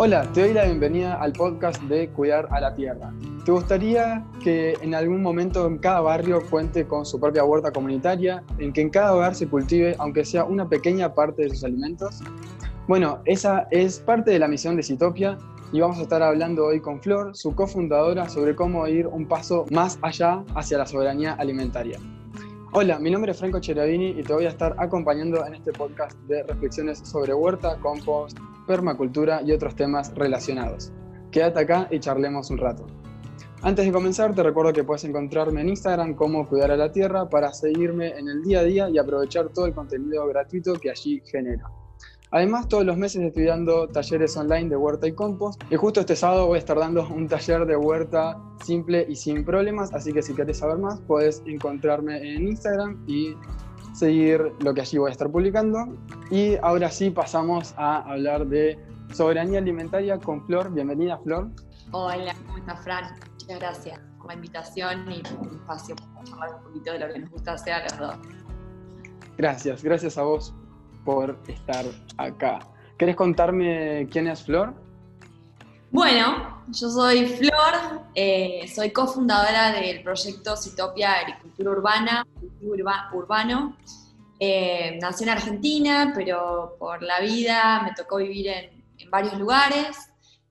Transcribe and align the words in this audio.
Hola, 0.00 0.30
te 0.32 0.42
doy 0.42 0.52
la 0.52 0.64
bienvenida 0.64 1.14
al 1.14 1.32
podcast 1.32 1.82
de 1.82 2.08
Cuidar 2.10 2.46
a 2.52 2.60
la 2.60 2.72
Tierra. 2.72 3.12
¿Te 3.44 3.50
gustaría 3.50 4.24
que 4.40 4.74
en 4.80 4.94
algún 4.94 5.20
momento 5.20 5.66
en 5.66 5.78
cada 5.78 6.00
barrio 6.00 6.40
cuente 6.48 6.86
con 6.86 7.04
su 7.04 7.18
propia 7.18 7.42
huerta 7.42 7.72
comunitaria, 7.72 8.44
en 8.58 8.72
que 8.72 8.82
en 8.82 8.90
cada 8.90 9.16
hogar 9.16 9.34
se 9.34 9.48
cultive, 9.48 9.96
aunque 9.98 10.24
sea 10.24 10.44
una 10.44 10.68
pequeña 10.68 11.12
parte 11.12 11.42
de 11.42 11.50
sus 11.50 11.64
alimentos? 11.64 12.20
Bueno, 12.86 13.18
esa 13.24 13.66
es 13.72 13.98
parte 13.98 14.30
de 14.30 14.38
la 14.38 14.46
misión 14.46 14.76
de 14.76 14.84
Citopia 14.84 15.36
y 15.72 15.80
vamos 15.80 15.98
a 15.98 16.02
estar 16.02 16.22
hablando 16.22 16.66
hoy 16.66 16.80
con 16.80 17.02
Flor, 17.02 17.36
su 17.36 17.56
cofundadora, 17.56 18.28
sobre 18.28 18.54
cómo 18.54 18.86
ir 18.86 19.08
un 19.08 19.26
paso 19.26 19.66
más 19.72 19.98
allá 20.02 20.44
hacia 20.54 20.78
la 20.78 20.86
soberanía 20.86 21.32
alimentaria. 21.32 21.98
Hola, 22.70 23.00
mi 23.00 23.10
nombre 23.10 23.32
es 23.32 23.38
Franco 23.40 23.58
Cheravini 23.58 24.10
y 24.10 24.22
te 24.22 24.32
voy 24.32 24.44
a 24.44 24.50
estar 24.50 24.76
acompañando 24.78 25.44
en 25.44 25.54
este 25.54 25.72
podcast 25.72 26.16
de 26.28 26.44
reflexiones 26.44 27.00
sobre 27.00 27.34
huerta, 27.34 27.76
compost, 27.80 28.38
permacultura 28.68 29.42
y 29.42 29.50
otros 29.50 29.74
temas 29.74 30.14
relacionados. 30.14 30.92
Quédate 31.32 31.58
acá 31.58 31.88
y 31.90 31.98
charlemos 31.98 32.50
un 32.52 32.58
rato. 32.58 32.86
Antes 33.62 33.84
de 33.84 33.90
comenzar, 33.90 34.32
te 34.36 34.44
recuerdo 34.44 34.72
que 34.72 34.84
puedes 34.84 35.02
encontrarme 35.02 35.62
en 35.62 35.70
Instagram 35.70 36.14
como 36.14 36.46
Cuidar 36.46 36.70
a 36.70 36.76
la 36.76 36.92
Tierra 36.92 37.28
para 37.28 37.52
seguirme 37.52 38.16
en 38.16 38.28
el 38.28 38.44
día 38.44 38.60
a 38.60 38.62
día 38.62 38.88
y 38.88 38.98
aprovechar 38.98 39.48
todo 39.48 39.66
el 39.66 39.74
contenido 39.74 40.24
gratuito 40.28 40.74
que 40.74 40.90
allí 40.90 41.20
genero. 41.26 41.68
Además, 42.30 42.68
todos 42.68 42.84
los 42.84 42.96
meses 42.96 43.22
estoy 43.22 43.46
dando 43.46 43.88
talleres 43.88 44.36
online 44.36 44.68
de 44.68 44.76
huerta 44.76 45.08
y 45.08 45.12
compost. 45.12 45.60
Y 45.70 45.76
justo 45.76 46.00
este 46.00 46.14
sábado 46.14 46.46
voy 46.46 46.56
a 46.56 46.58
estar 46.58 46.78
dando 46.78 47.08
un 47.08 47.26
taller 47.26 47.64
de 47.64 47.76
huerta 47.76 48.38
simple 48.62 49.06
y 49.08 49.16
sin 49.16 49.44
problemas. 49.44 49.92
Así 49.94 50.12
que 50.12 50.22
si 50.22 50.34
querés 50.34 50.58
saber 50.58 50.76
más, 50.76 51.00
puedes 51.00 51.42
encontrarme 51.46 52.34
en 52.34 52.48
Instagram 52.48 53.02
y 53.06 53.34
seguir 53.98 54.52
lo 54.60 54.72
que 54.72 54.82
allí 54.82 54.98
voy 54.98 55.08
a 55.08 55.12
estar 55.12 55.30
publicando. 55.30 55.96
Y 56.30 56.56
ahora 56.62 56.90
sí 56.90 57.10
pasamos 57.10 57.74
a 57.76 57.98
hablar 58.10 58.46
de 58.46 58.78
soberanía 59.12 59.58
alimentaria 59.58 60.18
con 60.18 60.44
Flor. 60.46 60.72
Bienvenida, 60.72 61.18
Flor. 61.18 61.50
Hola, 61.90 62.34
¿cómo 62.46 62.58
estás, 62.58 62.84
Fran? 62.84 63.04
Muchas 63.32 63.58
gracias 63.58 64.00
por 64.18 64.28
la 64.28 64.34
invitación 64.34 65.10
y 65.10 65.22
por 65.22 65.48
el 65.48 65.56
espacio 65.56 65.96
para 65.96 66.32
hablar 66.32 66.54
un 66.56 66.62
poquito 66.64 66.92
de 66.92 66.98
lo 67.00 67.12
que 67.12 67.18
nos 67.18 67.30
gusta 67.30 67.52
hacer 67.54 67.72
a 67.72 67.82
los 67.82 67.98
dos. 67.98 68.16
Gracias, 69.36 69.82
gracias 69.82 70.18
a 70.18 70.22
vos 70.22 70.54
por 71.04 71.38
estar 71.48 71.84
acá. 72.18 72.60
¿Querés 72.98 73.16
contarme 73.16 74.06
quién 74.10 74.26
es 74.28 74.44
Flor? 74.44 74.74
Bueno, 75.90 76.64
yo 76.68 76.90
soy 76.90 77.24
Flor, 77.24 78.02
eh, 78.14 78.68
soy 78.68 78.90
cofundadora 78.90 79.72
del 79.72 80.02
proyecto 80.02 80.54
Citopia 80.54 81.14
Agricultura 81.14 81.70
Urbana, 81.70 82.26
urbano. 82.60 83.74
Eh, 84.38 84.98
nací 85.00 85.24
en 85.24 85.30
Argentina, 85.30 86.12
pero 86.14 86.76
por 86.78 87.02
la 87.02 87.20
vida 87.20 87.80
me 87.84 87.94
tocó 87.94 88.18
vivir 88.18 88.48
en, 88.48 88.84
en, 88.98 89.10
varios 89.10 89.38
lugares, 89.38 89.96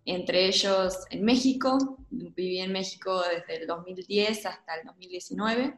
entre 0.06 0.48
ellos 0.48 1.06
en 1.12 1.24
México. 1.24 2.00
Viví 2.10 2.60
en 2.60 2.72
México 2.72 3.22
desde 3.22 3.62
el 3.62 3.68
2010 3.68 4.44
hasta 4.44 4.76
el 4.76 4.88
2019. 4.88 5.78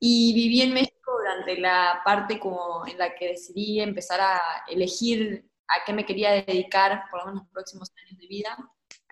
Y 0.00 0.32
viví 0.32 0.62
en 0.62 0.72
México 0.72 1.12
durante 1.18 1.60
la 1.60 2.00
parte 2.06 2.40
como 2.40 2.86
en 2.86 2.96
la 2.96 3.14
que 3.14 3.28
decidí 3.28 3.80
empezar 3.80 4.22
a 4.22 4.40
elegir 4.66 5.44
a 5.66 5.84
qué 5.84 5.92
me 5.92 6.06
quería 6.06 6.32
dedicar 6.32 7.02
por 7.10 7.20
lo 7.20 7.26
menos 7.26 7.42
los 7.42 7.52
próximos 7.52 7.92
años 8.02 8.18
de 8.18 8.26
vida. 8.26 8.56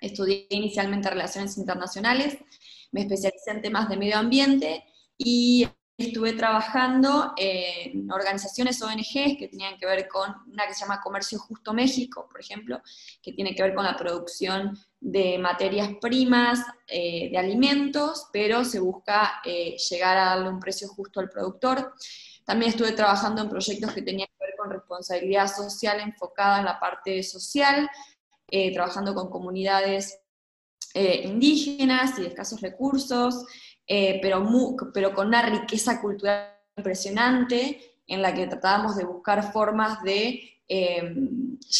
Estudié 0.01 0.47
inicialmente 0.51 1.11
Relaciones 1.11 1.57
Internacionales, 1.59 2.39
me 2.93 3.03
especialicé 3.03 3.51
en 3.51 3.63
temas 3.63 3.89
de 3.89 3.97
medio 3.97 4.19
ambiente 4.19 4.85
y 5.19 5.67
estuve 5.99 6.35
trabajando 6.35 7.33
en 7.37 8.11
organizaciones 8.11 8.83
ONGs 8.83 9.39
que 9.39 9.49
tenían 9.51 9.79
que 9.79 9.87
ver 9.87 10.07
con 10.09 10.31
una 10.47 10.67
que 10.67 10.75
se 10.75 10.81
llama 10.81 11.01
Comercio 11.01 11.39
Justo 11.39 11.73
México, 11.73 12.29
por 12.31 12.41
ejemplo, 12.41 12.83
que 13.23 13.33
tiene 13.33 13.55
que 13.55 13.63
ver 13.63 13.75
con 13.75 13.85
la 13.85 13.97
producción 13.97 14.79
de 15.01 15.39
materias 15.39 15.91
primas, 16.01 16.61
eh, 16.87 17.31
de 17.31 17.39
alimentos, 17.39 18.29
pero 18.33 18.65
se 18.65 18.79
busca 18.79 19.41
eh, 19.45 19.77
llegar 19.91 20.19
a 20.19 20.25
darle 20.27 20.51
un 20.51 20.61
precio 20.61 20.89
justo 20.89 21.21
al 21.21 21.31
productor. 21.31 21.95
También 22.45 22.71
estuve 22.71 22.93
trabajando 22.93 23.43
en 23.43 23.49
proyectos 23.49 23.93
que 23.93 24.03
tenían 24.03 24.29
que 24.29 24.45
ver 24.45 24.55
con 24.57 24.71
responsabilidad 24.71 25.49
social 25.49 26.01
enfocada 26.01 26.59
en 26.59 26.67
la 26.67 26.79
parte 26.79 27.23
social, 27.23 27.89
eh, 28.51 28.73
trabajando 28.73 29.15
con 29.15 29.31
comunidades 29.31 30.21
indígenas 30.95 32.19
y 32.19 32.23
de 32.23 32.29
escasos 32.29 32.63
recursos, 32.63 33.45
eh, 33.87 34.19
pero, 34.21 34.45
pero 34.93 35.15
con 35.15 35.29
una 35.29 35.43
riqueza 35.43 36.01
cultural 36.01 36.53
impresionante 36.77 37.81
en 38.07 38.21
la 38.21 38.35
que 38.35 38.47
tratábamos 38.47 38.97
de 38.97 39.05
buscar 39.05 39.53
formas 39.53 40.03
de 40.03 40.61
eh, 40.69 41.15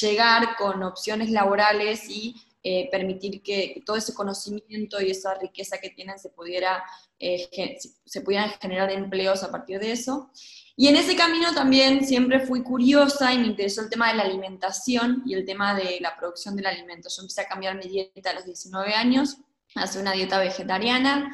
llegar 0.01 0.57
con 0.57 0.83
opciones 0.85 1.31
laborales 1.31 2.09
y 2.09 2.35
eh, 2.63 2.89
permitir 2.91 3.43
que 3.43 3.83
todo 3.85 3.97
ese 3.97 4.15
conocimiento 4.15 5.01
y 5.01 5.11
esa 5.11 5.35
riqueza 5.35 5.79
que 5.79 5.91
tienen 5.91 6.19
se, 6.19 6.31
pudiera, 6.31 6.83
se 7.19 8.21
pudieran 8.23 8.51
generar 8.61 8.91
empleos 8.91 9.43
a 9.43 9.51
partir 9.51 9.79
de 9.79 9.93
eso. 9.93 10.31
Y 10.77 10.89
en 10.89 10.97
ese 10.97 11.17
camino 11.17 11.55
también 11.55 12.07
siempre 12.07 12.41
fui 12.41 12.63
curiosa 12.63 13.33
y 13.33 13.39
me 13.39 13.47
interesó 13.47 13.81
el 13.81 13.89
tema 13.89 14.09
de 14.09 14.15
la 14.15 14.25
alimentación 14.25 15.23
y 15.25 15.35
el 15.35 15.47
tema 15.47 15.75
de 15.75 15.99
la 16.01 16.17
producción 16.17 16.55
del 16.55 16.67
alimento. 16.67 17.09
Yo 17.09 17.23
empecé 17.23 17.41
a 17.41 17.49
cambiar 17.49 17.77
mi 17.77 17.89
dieta 17.89 18.31
a 18.31 18.35
los 18.35 18.45
19 18.45 18.95
años, 18.95 19.39
hacer 19.75 20.03
una 20.03 20.13
dieta 20.13 20.39
vegetariana, 20.39 21.31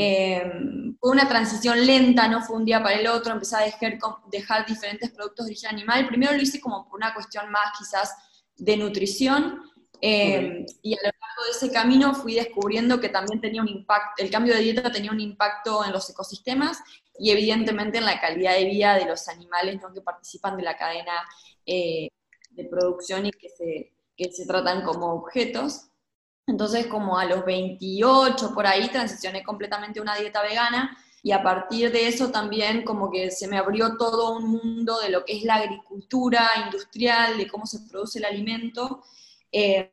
Em, 0.00 0.96
fue 1.00 1.10
una 1.10 1.28
transición 1.28 1.84
lenta, 1.84 2.28
no 2.28 2.40
fue 2.40 2.54
un 2.54 2.64
día 2.64 2.80
para 2.80 2.94
el 2.94 3.08
otro, 3.08 3.32
empecé 3.32 3.56
a 3.56 3.62
dejar, 3.62 3.98
dejar 4.30 4.64
diferentes 4.64 5.10
productos 5.10 5.46
de 5.46 5.50
origen 5.50 5.70
animal. 5.70 6.06
Primero 6.06 6.34
lo 6.34 6.40
hice 6.40 6.60
como 6.60 6.88
por 6.88 6.98
una 6.98 7.12
cuestión 7.12 7.50
más 7.50 7.76
quizás 7.76 8.14
de 8.56 8.76
nutrición, 8.76 9.60
em, 10.00 10.64
y 10.82 10.94
a 10.94 10.98
lo 11.02 11.10
largo 11.10 11.44
de 11.44 11.50
ese 11.50 11.72
camino 11.72 12.14
fui 12.14 12.34
descubriendo 12.34 13.00
que 13.00 13.08
también 13.08 13.40
tenía 13.40 13.62
un 13.62 13.68
impacto, 13.68 14.22
el 14.22 14.30
cambio 14.30 14.54
de 14.54 14.60
dieta 14.60 14.92
tenía 14.92 15.10
un 15.10 15.20
impacto 15.20 15.84
en 15.84 15.92
los 15.92 16.08
ecosistemas 16.10 16.78
y 17.18 17.30
evidentemente 17.30 17.98
en 17.98 18.04
la 18.04 18.20
calidad 18.20 18.54
de 18.54 18.64
vida 18.64 18.94
de 18.94 19.06
los 19.06 19.28
animales 19.28 19.80
¿no? 19.82 19.92
que 19.92 20.00
participan 20.00 20.56
de 20.56 20.62
la 20.62 20.76
cadena 20.76 21.12
eh, 21.66 22.08
de 22.50 22.64
producción 22.64 23.26
y 23.26 23.30
que 23.30 23.48
se, 23.48 23.92
que 24.16 24.32
se 24.32 24.46
tratan 24.46 24.82
como 24.82 25.12
objetos. 25.12 25.88
Entonces, 26.46 26.86
como 26.86 27.18
a 27.18 27.24
los 27.24 27.44
28 27.44 28.54
por 28.54 28.66
ahí, 28.66 28.88
transicioné 28.88 29.42
completamente 29.42 29.98
a 29.98 30.02
una 30.02 30.16
dieta 30.16 30.42
vegana 30.42 30.96
y 31.22 31.32
a 31.32 31.42
partir 31.42 31.92
de 31.92 32.08
eso 32.08 32.30
también 32.30 32.84
como 32.84 33.10
que 33.10 33.30
se 33.30 33.48
me 33.48 33.58
abrió 33.58 33.96
todo 33.96 34.36
un 34.36 34.50
mundo 34.50 35.00
de 35.00 35.10
lo 35.10 35.24
que 35.24 35.36
es 35.36 35.44
la 35.44 35.56
agricultura 35.56 36.48
industrial, 36.64 37.36
de 37.36 37.48
cómo 37.48 37.66
se 37.66 37.80
produce 37.90 38.18
el 38.18 38.24
alimento. 38.24 39.02
Eh, 39.50 39.92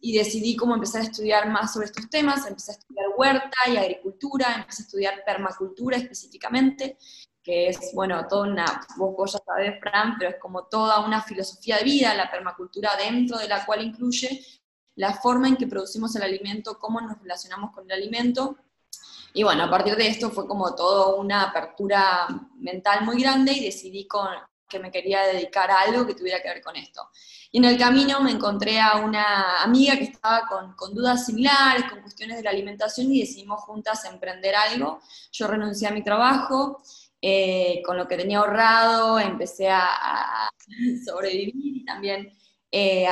y 0.00 0.18
decidí 0.18 0.56
cómo 0.56 0.74
empezar 0.74 1.02
a 1.02 1.04
estudiar 1.04 1.48
más 1.48 1.72
sobre 1.72 1.86
estos 1.86 2.10
temas, 2.10 2.46
empecé 2.46 2.72
a 2.72 2.74
estudiar 2.74 3.06
huerta 3.16 3.56
y 3.68 3.76
agricultura, 3.76 4.56
empecé 4.56 4.82
a 4.82 4.86
estudiar 4.86 5.24
permacultura 5.24 5.96
específicamente, 5.96 6.98
que 7.40 7.68
es, 7.68 7.92
bueno, 7.94 8.26
toda 8.28 8.48
una, 8.48 8.64
vos 8.96 9.32
ya 9.32 9.38
sabés, 9.44 9.78
Fran, 9.80 10.16
pero 10.18 10.30
es 10.32 10.36
como 10.40 10.64
toda 10.64 11.06
una 11.06 11.22
filosofía 11.22 11.78
de 11.78 11.84
vida, 11.84 12.14
la 12.14 12.30
permacultura 12.30 12.90
dentro 12.98 13.38
de 13.38 13.48
la 13.48 13.64
cual 13.64 13.82
incluye 13.82 14.44
la 14.96 15.14
forma 15.14 15.48
en 15.48 15.56
que 15.56 15.68
producimos 15.68 16.14
el 16.16 16.22
alimento, 16.22 16.78
cómo 16.78 17.00
nos 17.00 17.18
relacionamos 17.20 17.72
con 17.72 17.84
el 17.84 17.92
alimento. 17.92 18.56
Y 19.34 19.44
bueno, 19.44 19.64
a 19.64 19.70
partir 19.70 19.96
de 19.96 20.08
esto 20.08 20.30
fue 20.30 20.46
como 20.46 20.74
toda 20.74 21.14
una 21.14 21.44
apertura 21.44 22.26
mental 22.56 23.04
muy 23.04 23.22
grande 23.22 23.52
y 23.52 23.64
decidí 23.64 24.06
con, 24.06 24.28
que 24.72 24.78
me 24.80 24.90
quería 24.90 25.22
dedicar 25.26 25.70
a 25.70 25.82
algo 25.82 26.06
que 26.06 26.14
tuviera 26.14 26.40
que 26.42 26.48
ver 26.48 26.62
con 26.62 26.74
esto. 26.74 27.08
Y 27.52 27.58
en 27.58 27.66
el 27.66 27.78
camino 27.78 28.20
me 28.20 28.30
encontré 28.30 28.80
a 28.80 28.96
una 28.96 29.62
amiga 29.62 29.96
que 29.96 30.04
estaba 30.04 30.46
con, 30.48 30.74
con, 30.74 30.94
dudas 30.94 31.26
similares, 31.26 31.84
con 31.90 32.00
cuestiones 32.00 32.38
de 32.38 32.42
la 32.42 32.50
alimentación 32.50 33.12
y 33.12 33.20
decidimos 33.20 33.60
juntas 33.60 34.04
emprender 34.06 34.54
algo. 34.56 35.00
Yo 35.30 35.46
renuncié 35.46 35.86
a 35.86 35.92
mi 35.92 36.02
trabajo, 36.02 36.82
eh, 37.24 37.80
con 37.86 37.96
lo 37.96 38.08
que 38.08 38.16
tenía 38.16 38.38
ahorrado 38.38 39.20
empecé 39.20 39.70
a, 39.70 40.50
sobrevivir 41.06 41.76
y 41.76 41.84
también 41.84 42.36
eh, 42.68 43.06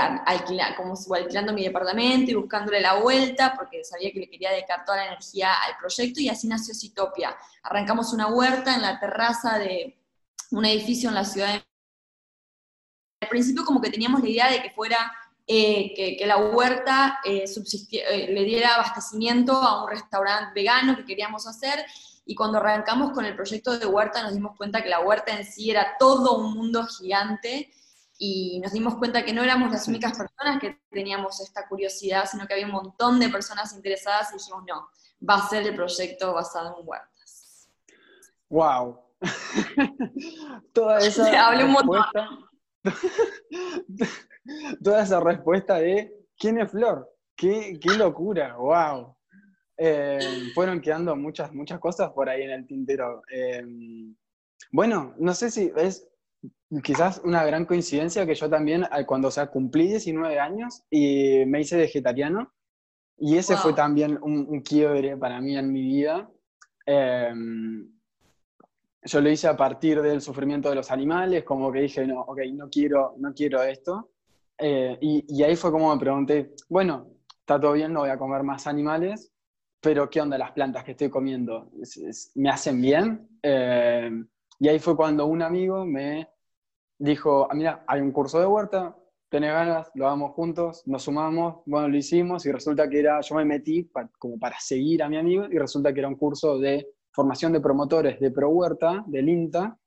como 0.76 0.94
alquilando 1.14 1.52
mi 1.52 1.62
departamento 1.62 2.32
y 2.32 2.34
buscándole 2.34 2.80
la 2.80 2.94
vuelta, 2.94 3.54
porque 3.56 3.84
sabía 3.84 4.10
que 4.10 4.20
le 4.20 4.28
quería 4.28 4.50
dedicar 4.50 4.84
toda 4.84 4.98
la 4.98 5.06
energía 5.06 5.52
al 5.52 5.76
proyecto, 5.78 6.20
y 6.20 6.28
así 6.28 6.48
nació 6.48 6.74
Citopia. 6.74 7.36
Arrancamos 7.62 8.12
una 8.12 8.28
huerta 8.28 8.74
en 8.74 8.82
la 8.82 8.98
terraza 8.98 9.58
de 9.58 9.99
un 10.50 10.64
edificio 10.64 11.08
en 11.08 11.14
la 11.14 11.24
ciudad 11.24 11.54
de... 11.54 11.64
Al 13.22 13.28
principio 13.28 13.64
como 13.64 13.80
que 13.80 13.90
teníamos 13.90 14.22
la 14.22 14.28
idea 14.28 14.50
de 14.50 14.62
que 14.62 14.70
fuera, 14.70 15.12
eh, 15.46 15.92
que, 15.94 16.26
la 16.26 16.38
huerta 16.38 17.20
eh, 17.24 17.44
eh, 17.44 18.26
le 18.32 18.44
diera 18.44 18.74
abastecimiento 18.74 19.52
a 19.52 19.84
un 19.84 19.90
restaurante 19.90 20.52
vegano 20.54 20.96
que 20.96 21.04
queríamos 21.04 21.46
hacer, 21.46 21.84
y 22.24 22.34
cuando 22.34 22.58
arrancamos 22.58 23.12
con 23.12 23.24
el 23.24 23.34
proyecto 23.34 23.78
de 23.78 23.86
huerta 23.86 24.22
nos 24.22 24.34
dimos 24.34 24.56
cuenta 24.56 24.82
que 24.82 24.88
la 24.88 25.00
huerta 25.00 25.36
en 25.36 25.44
sí 25.44 25.70
era 25.70 25.96
todo 25.98 26.38
un 26.38 26.54
mundo 26.54 26.86
gigante, 26.86 27.70
y 28.22 28.60
nos 28.60 28.72
dimos 28.72 28.96
cuenta 28.96 29.24
que 29.24 29.32
no 29.32 29.42
éramos 29.42 29.72
las 29.72 29.88
únicas 29.88 30.16
personas 30.16 30.60
que 30.60 30.78
teníamos 30.90 31.40
esta 31.40 31.66
curiosidad, 31.66 32.28
sino 32.30 32.46
que 32.46 32.52
había 32.52 32.66
un 32.66 32.72
montón 32.72 33.18
de 33.18 33.30
personas 33.30 33.72
interesadas 33.74 34.30
y 34.30 34.36
dijimos, 34.36 34.64
no, 34.66 34.88
va 35.26 35.36
a 35.36 35.48
ser 35.48 35.66
el 35.66 35.74
proyecto 35.74 36.34
basado 36.34 36.78
en 36.78 36.86
huertas. 36.86 37.68
¡Wow! 38.50 39.09
Toda 40.72 40.98
esa 41.06 41.64
un 41.64 41.72
montón. 41.72 42.04
Toda 44.82 45.02
esa 45.02 45.20
respuesta 45.20 45.76
de 45.76 46.12
¿quién 46.38 46.58
es 46.58 46.70
Flor? 46.70 47.08
¡Qué, 47.36 47.78
qué 47.80 47.96
locura! 47.96 48.56
¡Wow! 48.56 49.16
Eh, 49.76 50.50
fueron 50.54 50.80
quedando 50.80 51.16
muchas, 51.16 51.52
muchas 51.52 51.78
cosas 51.78 52.10
por 52.10 52.28
ahí 52.28 52.42
en 52.42 52.50
el 52.50 52.66
tintero. 52.66 53.22
Eh, 53.32 53.64
bueno, 54.72 55.14
no 55.18 55.32
sé 55.34 55.50
si 55.50 55.72
es 55.76 56.06
quizás 56.82 57.20
una 57.24 57.44
gran 57.44 57.64
coincidencia 57.64 58.26
que 58.26 58.34
yo 58.34 58.48
también, 58.48 58.86
cuando 59.06 59.28
o 59.28 59.30
sea, 59.30 59.46
cumplí 59.46 59.88
19 59.88 60.38
años 60.38 60.82
y 60.90 61.44
me 61.46 61.60
hice 61.60 61.76
vegetariano, 61.76 62.52
y 63.16 63.36
ese 63.36 63.56
fue 63.56 63.74
también 63.74 64.18
un, 64.22 64.60
quiebre 64.62 65.16
para 65.16 65.40
mí 65.40 65.56
en 65.56 65.70
mi 65.70 65.82
vida. 65.82 66.30
Em, 66.86 67.99
yo 69.02 69.20
lo 69.20 69.30
hice 69.30 69.48
a 69.48 69.56
partir 69.56 70.02
del 70.02 70.20
sufrimiento 70.20 70.68
de 70.68 70.74
los 70.74 70.90
animales, 70.90 71.44
como 71.44 71.72
que 71.72 71.80
dije, 71.80 72.06
no, 72.06 72.20
ok, 72.22 72.40
no 72.52 72.68
quiero, 72.68 73.14
no 73.18 73.32
quiero 73.32 73.62
esto. 73.62 74.10
Eh, 74.58 74.98
y, 75.00 75.42
ahí 75.42 75.56
fue 75.56 75.70
como 75.70 75.94
me 75.94 75.98
pregunté, 75.98 76.54
bueno, 76.68 77.08
está 77.38 77.58
todo 77.58 77.72
bien, 77.72 77.92
no 77.92 78.00
voy 78.00 78.10
a 78.10 78.18
comer 78.18 78.42
más 78.42 78.66
animales, 78.66 79.32
pero 79.80 80.10
¿qué 80.10 80.20
onda 80.20 80.36
las 80.36 80.52
plantas 80.52 80.84
que 80.84 80.90
estoy 80.90 81.08
comiendo? 81.08 81.70
¿Me 82.34 82.50
hacen 82.50 82.80
bien? 82.82 83.28
Em, 83.42 84.28
y 84.58 84.68
ahí 84.68 84.78
fue 84.78 84.94
cuando 84.96 85.24
un 85.24 85.40
amigo 85.40 85.86
me 85.86 86.28
dijo, 86.98 87.48
ah, 87.50 87.54
mira, 87.54 87.84
hay 87.86 88.02
un 88.02 88.12
curso 88.12 88.38
de 88.38 88.46
huerta, 88.46 88.94
tenés 89.30 89.52
ganas, 89.52 89.90
lo 89.94 90.06
hagamos 90.06 90.32
juntos, 90.32 90.82
nos 90.86 91.04
sumamos, 91.04 91.62
bueno, 91.64 91.88
lo 91.88 91.96
hicimos 91.96 92.44
y 92.44 92.52
resulta 92.52 92.88
que 92.90 92.98
era, 93.00 93.20
yo 93.22 93.36
me 93.36 93.46
metí 93.46 93.90
como 94.18 94.38
para 94.38 94.60
seguir 94.60 95.02
a 95.02 95.08
mi 95.08 95.16
amigo 95.16 95.46
y 95.50 95.56
resulta 95.56 95.94
que 95.94 96.00
era 96.00 96.08
un 96.08 96.16
curso 96.16 96.58
de 96.58 96.86
formación 97.12 97.52
de 97.52 97.60
promotores 97.60 98.20
de 98.20 98.30
Pro 98.30 98.50
Huerta, 98.50 99.04
del 99.06 99.28
INTA, 99.28 99.78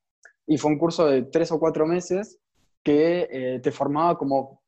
y 0.46 0.58
fue 0.58 0.72
un 0.72 0.78
curso 0.78 1.06
de 1.06 1.22
tres 1.22 1.50
o 1.52 1.58
cuatro 1.58 1.86
meses 1.86 2.38
que 2.82 3.28
eh, 3.30 3.60
te 3.60 3.72
formaba 3.72 4.18
como 4.18 4.62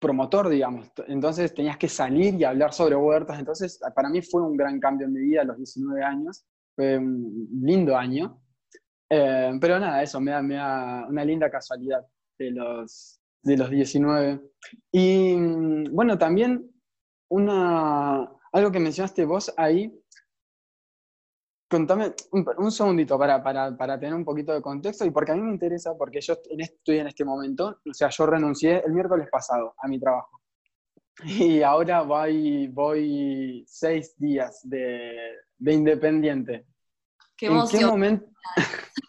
promotor, 0.00 0.48
digamos. 0.48 0.90
Entonces 1.06 1.54
tenías 1.54 1.76
que 1.76 1.88
salir 1.88 2.34
y 2.34 2.44
hablar 2.44 2.72
sobre 2.72 2.96
huertas. 2.96 3.38
Entonces, 3.38 3.78
para 3.94 4.08
mí 4.08 4.22
fue 4.22 4.42
un 4.42 4.56
gran 4.56 4.80
cambio 4.80 5.06
en 5.06 5.12
mi 5.12 5.20
vida 5.20 5.42
a 5.42 5.44
los 5.44 5.56
19 5.58 6.02
años. 6.02 6.44
Fue 6.74 6.98
un 6.98 7.48
lindo 7.62 7.96
año. 7.96 8.40
Eh, 9.08 9.52
pero 9.60 9.78
nada, 9.78 10.02
eso 10.02 10.20
me 10.20 10.30
da, 10.30 11.06
una 11.08 11.24
linda 11.24 11.50
casualidad 11.50 12.04
de 12.38 12.50
los, 12.50 13.20
de 13.42 13.56
los 13.56 13.70
19. 13.70 14.40
Y 14.90 15.34
mm, 15.36 15.94
bueno, 15.94 16.16
también 16.16 16.70
una, 17.28 18.28
algo 18.52 18.72
que 18.72 18.80
mencionaste 18.80 19.24
vos 19.24 19.52
ahí, 19.56 19.99
contame 21.70 22.12
un, 22.32 22.72
segundito 22.72 23.16
para, 23.16 23.42
para, 23.42 23.76
para, 23.76 23.98
tener 23.98 24.14
un 24.14 24.24
poquito 24.24 24.52
de 24.52 24.60
contexto 24.60 25.04
y 25.04 25.10
porque 25.10 25.32
a 25.32 25.36
mí 25.36 25.42
me 25.42 25.52
interesa, 25.52 25.96
porque 25.96 26.20
yo 26.20 26.34
estoy 26.58 26.98
en 26.98 27.06
este 27.06 27.24
momento, 27.24 27.78
o 27.88 27.94
sea, 27.94 28.08
yo 28.08 28.26
renuncié 28.26 28.82
el 28.84 28.92
miércoles 28.92 29.28
pasado 29.30 29.74
a 29.78 29.86
mi 29.86 30.00
trabajo. 30.00 30.40
Y 31.24 31.62
ahora 31.62 32.02
voy, 32.02 32.66
voy 32.68 33.64
seis 33.66 34.14
días 34.16 34.60
de, 34.64 35.36
de 35.58 35.72
independiente. 35.72 36.66
Qué 37.36 37.46
¿En 37.46 37.68
qué 37.68 37.86
momento, 37.86 38.26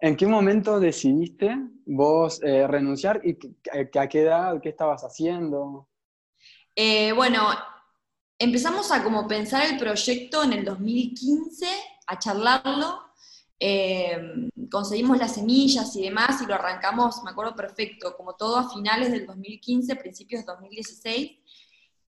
¿En 0.00 0.16
qué 0.16 0.26
momento 0.26 0.80
decidiste 0.80 1.56
vos 1.84 2.40
eh, 2.42 2.66
renunciar 2.66 3.20
y 3.24 3.36
a 3.98 4.08
qué 4.08 4.22
edad, 4.22 4.60
qué 4.62 4.70
estabas 4.70 5.02
haciendo? 5.02 5.88
Eh, 6.74 7.12
bueno, 7.12 7.42
empezamos 8.38 8.90
a 8.92 9.02
como 9.02 9.26
pensar 9.26 9.66
el 9.66 9.78
proyecto 9.78 10.42
en 10.44 10.52
el 10.52 10.64
2015, 10.64 11.66
a 12.06 12.18
charlarlo, 12.18 13.08
eh, 13.60 14.48
conseguimos 14.70 15.18
las 15.18 15.34
semillas 15.34 15.94
y 15.96 16.02
demás 16.02 16.40
y 16.42 16.46
lo 16.46 16.54
arrancamos, 16.54 17.22
me 17.24 17.30
acuerdo 17.30 17.56
perfecto, 17.56 18.16
como 18.16 18.34
todo 18.34 18.56
a 18.56 18.70
finales 18.70 19.10
del 19.10 19.26
2015, 19.26 19.96
principios 19.96 20.42
de 20.42 20.52
2016. 20.52 21.32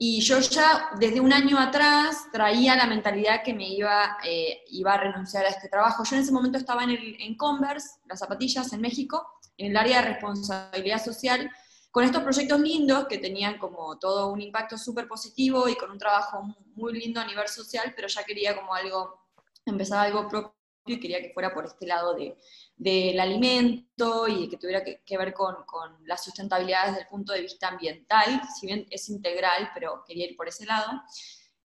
Y 0.02 0.20
yo 0.22 0.40
ya 0.40 0.90
desde 0.98 1.20
un 1.20 1.32
año 1.32 1.58
atrás 1.58 2.28
traía 2.32 2.74
la 2.74 2.86
mentalidad 2.86 3.42
que 3.42 3.52
me 3.52 3.68
iba, 3.68 4.16
eh, 4.24 4.62
iba 4.70 4.94
a 4.94 4.98
renunciar 4.98 5.44
a 5.44 5.50
este 5.50 5.68
trabajo. 5.68 6.04
Yo 6.04 6.16
en 6.16 6.22
ese 6.22 6.32
momento 6.32 6.56
estaba 6.56 6.84
en 6.84 7.34
Converse, 7.36 7.98
las 8.06 8.20
zapatillas 8.20 8.72
en 8.72 8.80
México, 8.80 9.26
en 9.58 9.72
el 9.72 9.76
área 9.76 10.00
de 10.00 10.08
responsabilidad 10.08 11.04
social, 11.04 11.50
con 11.90 12.04
estos 12.04 12.22
proyectos 12.22 12.60
lindos 12.60 13.06
que 13.08 13.18
tenían 13.18 13.58
como 13.58 13.98
todo 13.98 14.32
un 14.32 14.40
impacto 14.40 14.78
súper 14.78 15.08
positivo 15.08 15.68
y 15.68 15.74
con 15.74 15.90
un 15.90 15.98
trabajo 15.98 16.42
muy 16.74 16.92
lindo 16.92 17.20
a 17.20 17.26
nivel 17.26 17.48
social, 17.48 17.92
pero 17.96 18.08
ya 18.08 18.22
quería 18.24 18.56
como 18.56 18.74
algo, 18.74 19.28
empezar 19.66 20.06
algo 20.06 20.28
propio 20.28 20.54
y 20.86 21.00
quería 21.00 21.20
que 21.20 21.32
fuera 21.32 21.52
por 21.52 21.66
este 21.66 21.86
lado 21.86 22.14
de, 22.14 22.36
del 22.76 23.18
alimento 23.20 24.26
y 24.28 24.48
que 24.48 24.56
tuviera 24.56 24.82
que, 24.82 25.18
ver 25.18 25.34
con, 25.34 25.56
con, 25.66 26.06
la 26.06 26.16
sustentabilidad 26.16 26.86
desde 26.86 27.02
el 27.02 27.06
punto 27.06 27.32
de 27.32 27.42
vista 27.42 27.68
ambiental, 27.68 28.42
si 28.58 28.66
bien 28.66 28.86
es 28.90 29.08
integral, 29.08 29.70
pero 29.74 30.02
quería 30.06 30.26
ir 30.26 30.36
por 30.36 30.48
ese 30.48 30.64
lado. 30.64 31.02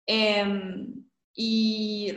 Em, 0.06 1.06
y 1.34 2.12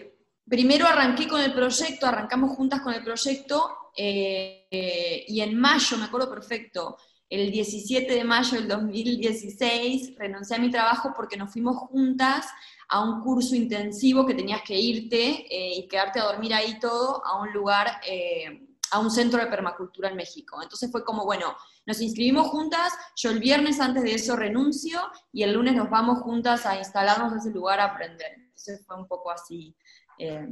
primero 0.48 0.88
arranqué 0.88 1.28
con 1.28 1.42
el 1.42 1.54
proyecto, 1.54 2.08
arrancamos 2.08 2.56
juntas 2.56 2.82
con 2.82 2.94
el 2.94 3.04
proyecto 3.04 3.92
eh, 3.96 5.26
y 5.28 5.42
en 5.42 5.60
mayo, 5.60 5.98
me 5.98 6.06
acuerdo 6.06 6.30
perfecto, 6.30 6.98
el 7.30 7.52
17 7.52 8.14
de 8.14 8.24
mayo 8.24 8.58
del 8.58 8.68
2016 8.68 10.16
renuncié 10.18 10.56
a 10.56 10.60
mi 10.60 10.72
trabajo 10.72 11.14
porque 11.16 11.38
nos 11.38 11.52
fuimos 11.52 11.78
juntas 11.78 12.46
a 12.90 13.04
un 13.04 13.22
curso 13.22 13.56
intensivo 13.56 14.26
que 14.26 14.34
tenías 14.34 14.62
que 14.62 14.80
irte 14.80 15.46
eh, 15.50 15.78
y 15.78 15.88
quedarte 15.88 16.20
a 16.20 16.26
dormir 16.26 16.54
ahí 16.54 16.80
todo 16.80 17.26
a 17.26 17.42
un 17.42 17.52
lugar 17.52 18.00
eh, 18.08 18.68
a 18.92 19.00
un 19.00 19.12
centro 19.12 19.40
de 19.40 19.48
permacultura 19.48 20.10
en 20.10 20.16
México. 20.16 20.62
Entonces 20.62 20.92
fue 20.92 21.04
como, 21.04 21.26
bueno, 21.26 21.56
nos 21.86 22.02
inscribimos 22.02 22.48
juntas, 22.48 22.94
yo 23.16 23.32
el 23.32 23.40
viernes 23.40 23.80
antes 23.80 24.04
de 24.04 24.14
eso 24.14 24.36
renuncio 24.36 25.00
y 25.32 25.44
el 25.44 25.54
lunes 25.54 25.76
nos 25.76 25.90
vamos 25.90 26.20
juntas 26.20 26.66
a 26.66 26.78
instalarnos 26.78 27.34
en 27.34 27.40
ese 27.40 27.52
lugar 27.52 27.80
a 27.80 27.86
aprender. 27.86 28.34
Entonces 28.38 28.86
fue 28.86 28.96
un 28.96 29.08
poco 29.08 29.32
así, 29.32 29.76
eh, 30.18 30.48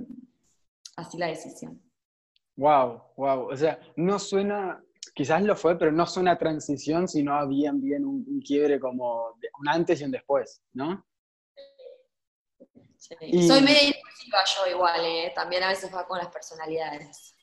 así 0.97 1.17
la 1.17 1.27
decisión. 1.27 1.81
Wow, 2.57 3.01
wow. 3.17 3.51
O 3.51 3.57
sea, 3.57 3.79
no 3.95 4.17
suena, 4.17 4.81
quizás 5.15 5.41
lo 5.41 5.55
fue, 5.55 5.79
pero 5.79 5.91
no 5.91 6.05
suena 6.05 6.37
transición, 6.37 7.07
sino 7.07 7.47
bien, 7.47 7.81
bien 7.81 8.05
un, 8.05 8.41
quiebre 8.45 8.79
como 8.79 9.29
un 9.59 9.67
antes 9.67 10.01
y 10.01 10.03
un 10.03 10.11
después, 10.11 10.61
¿no? 10.73 11.03
Soy 12.97 13.61
medio 13.61 13.87
impulsiva 13.87 14.39
yo 14.45 14.71
igual, 14.75 15.01
¿eh? 15.05 15.31
también 15.33 15.63
a 15.63 15.69
veces 15.69 15.93
va 15.93 16.05
con 16.05 16.17
las 16.17 16.27
personalidades. 16.27 17.35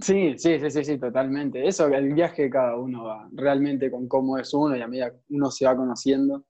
Sí, 0.00 0.38
sí, 0.38 0.58
sí, 0.58 0.70
sí, 0.70 0.84
sí, 0.84 0.98
totalmente. 0.98 1.66
Eso, 1.66 1.86
el 1.88 2.14
viaje 2.14 2.44
de 2.44 2.50
cada 2.50 2.74
uno 2.74 3.04
va 3.04 3.28
realmente 3.32 3.90
con 3.90 4.08
cómo 4.08 4.38
es 4.38 4.54
uno 4.54 4.74
y 4.74 4.80
a 4.80 4.88
medida 4.88 5.10
que 5.10 5.20
uno 5.28 5.50
se 5.50 5.66
va 5.66 5.76
conociendo. 5.76 6.46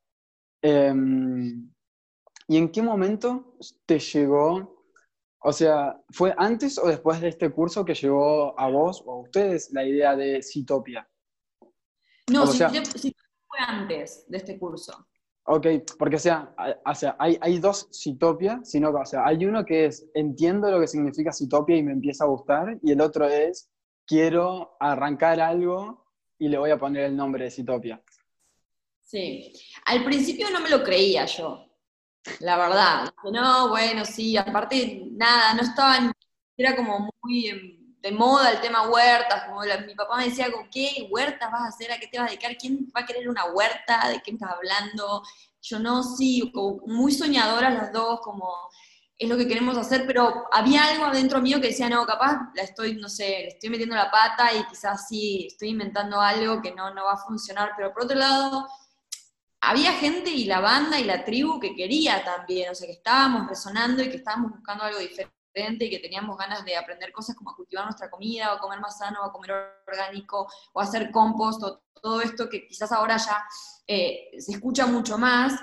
Em, 0.62 1.68
¿Y 2.46 2.56
en 2.56 2.70
qué 2.70 2.80
momento 2.80 3.56
te 3.86 3.98
llegó, 3.98 4.79
o 5.42 5.52
sea, 5.52 5.98
fue 6.10 6.34
antes 6.36 6.78
o 6.78 6.86
después 6.86 7.20
de 7.20 7.28
este 7.28 7.50
curso 7.50 7.84
que 7.84 7.94
llegó 7.94 8.58
a 8.58 8.68
vos 8.68 9.02
o 9.06 9.12
a 9.12 9.20
ustedes 9.20 9.70
la 9.72 9.84
idea 9.84 10.14
de 10.14 10.42
Citopia? 10.42 11.08
No, 12.30 12.46
sí, 12.46 12.62
fue 13.48 13.58
antes 13.66 14.26
de 14.28 14.36
este 14.36 14.58
curso. 14.58 15.06
Ok, 15.44 15.66
porque 15.98 16.16
o 16.16 16.18
sea, 16.18 16.54
hay, 17.18 17.38
hay, 17.40 17.58
dos 17.58 17.88
Citopia, 17.90 18.60
sino 18.62 18.92
que 18.92 18.98
o 19.00 19.06
sea, 19.06 19.26
hay 19.26 19.44
uno 19.46 19.64
que 19.64 19.86
es 19.86 20.08
entiendo 20.14 20.70
lo 20.70 20.78
que 20.78 20.86
significa 20.86 21.32
Citopia 21.32 21.76
y 21.76 21.82
me 21.82 21.92
empieza 21.92 22.24
a 22.24 22.28
gustar, 22.28 22.78
y 22.82 22.92
el 22.92 23.00
otro 23.00 23.26
es 23.26 23.70
quiero 24.06 24.76
arrancar 24.78 25.40
algo 25.40 26.04
y 26.38 26.48
le 26.48 26.58
voy 26.58 26.70
a 26.70 26.78
poner 26.78 27.04
el 27.04 27.16
nombre 27.16 27.44
de 27.44 27.50
Citopia. 27.50 28.02
Sí, 29.00 29.52
al 29.86 30.04
principio 30.04 30.50
no 30.50 30.60
me 30.60 30.70
lo 30.70 30.84
creía 30.84 31.24
yo, 31.24 31.69
la 32.40 32.56
verdad. 32.56 33.14
No, 33.32 33.68
bueno, 33.68 34.04
sí, 34.04 34.36
aparte, 34.36 35.04
nada, 35.12 35.54
no 35.54 35.62
estaba, 35.62 36.12
era 36.56 36.76
como 36.76 37.10
muy 37.22 37.46
em, 37.48 37.78
de 38.00 38.12
moda 38.12 38.50
el 38.52 38.60
tema 38.60 38.88
huertas, 38.88 39.44
como 39.44 39.60
mi 39.86 39.94
papá 39.94 40.16
me 40.16 40.24
decía, 40.26 40.46
¿qué 40.72 41.08
huertas 41.10 41.50
vas 41.52 41.62
a 41.62 41.66
hacer? 41.68 41.92
¿A 41.92 41.98
qué 41.98 42.06
te 42.08 42.18
vas 42.18 42.28
a 42.28 42.30
dedicar? 42.30 42.56
¿Quién 42.56 42.90
va 42.96 43.02
a 43.02 43.06
querer 43.06 43.28
una 43.28 43.46
huerta? 43.46 44.08
¿De 44.08 44.20
qué 44.22 44.30
estás 44.32 44.50
hablando? 44.52 45.22
Yo 45.62 45.78
no, 45.78 46.02
sí, 46.02 46.50
como 46.54 46.78
muy 46.86 47.12
soñadoras 47.12 47.74
las 47.74 47.92
dos, 47.92 48.20
como 48.22 48.48
es 49.18 49.28
lo 49.28 49.36
que 49.36 49.46
queremos 49.46 49.76
hacer, 49.76 50.04
pero 50.06 50.46
había 50.50 50.84
algo 50.88 51.04
adentro 51.04 51.42
mío 51.42 51.60
que 51.60 51.68
decía, 51.68 51.90
no, 51.90 52.06
capaz 52.06 52.38
la 52.54 52.62
estoy, 52.62 52.94
no 52.96 53.08
sé, 53.10 53.24
le 53.42 53.48
estoy 53.48 53.68
metiendo 53.68 53.94
la 53.94 54.10
pata 54.10 54.54
y 54.54 54.64
quizás 54.64 55.06
sí, 55.08 55.46
estoy 55.46 55.70
inventando 55.70 56.20
algo 56.20 56.62
que 56.62 56.72
no, 56.74 56.94
no 56.94 57.04
va 57.04 57.12
a 57.14 57.16
funcionar, 57.18 57.72
pero 57.76 57.92
por 57.92 58.04
otro 58.04 58.16
lado, 58.16 58.66
había 59.60 59.92
gente 59.92 60.30
y 60.30 60.44
la 60.44 60.60
banda 60.60 60.98
y 60.98 61.04
la 61.04 61.24
tribu 61.24 61.60
que 61.60 61.74
quería 61.74 62.24
también, 62.24 62.70
o 62.70 62.74
sea, 62.74 62.86
que 62.86 62.94
estábamos 62.94 63.48
resonando 63.48 64.02
y 64.02 64.10
que 64.10 64.16
estábamos 64.16 64.52
buscando 64.52 64.84
algo 64.84 64.98
diferente 64.98 65.84
y 65.84 65.90
que 65.90 65.98
teníamos 65.98 66.38
ganas 66.38 66.64
de 66.64 66.76
aprender 66.76 67.12
cosas 67.12 67.36
como 67.36 67.50
a 67.50 67.56
cultivar 67.56 67.84
nuestra 67.84 68.10
comida, 68.10 68.54
o 68.54 68.58
comer 68.58 68.80
más 68.80 68.98
sano, 68.98 69.20
o 69.24 69.32
comer 69.32 69.52
orgánico, 69.86 70.48
o 70.72 70.80
hacer 70.80 71.10
compost, 71.10 71.62
o 71.62 71.82
todo 72.00 72.22
esto 72.22 72.48
que 72.48 72.66
quizás 72.66 72.90
ahora 72.92 73.18
ya 73.18 73.44
eh, 73.86 74.30
se 74.38 74.52
escucha 74.52 74.86
mucho 74.86 75.18
más, 75.18 75.60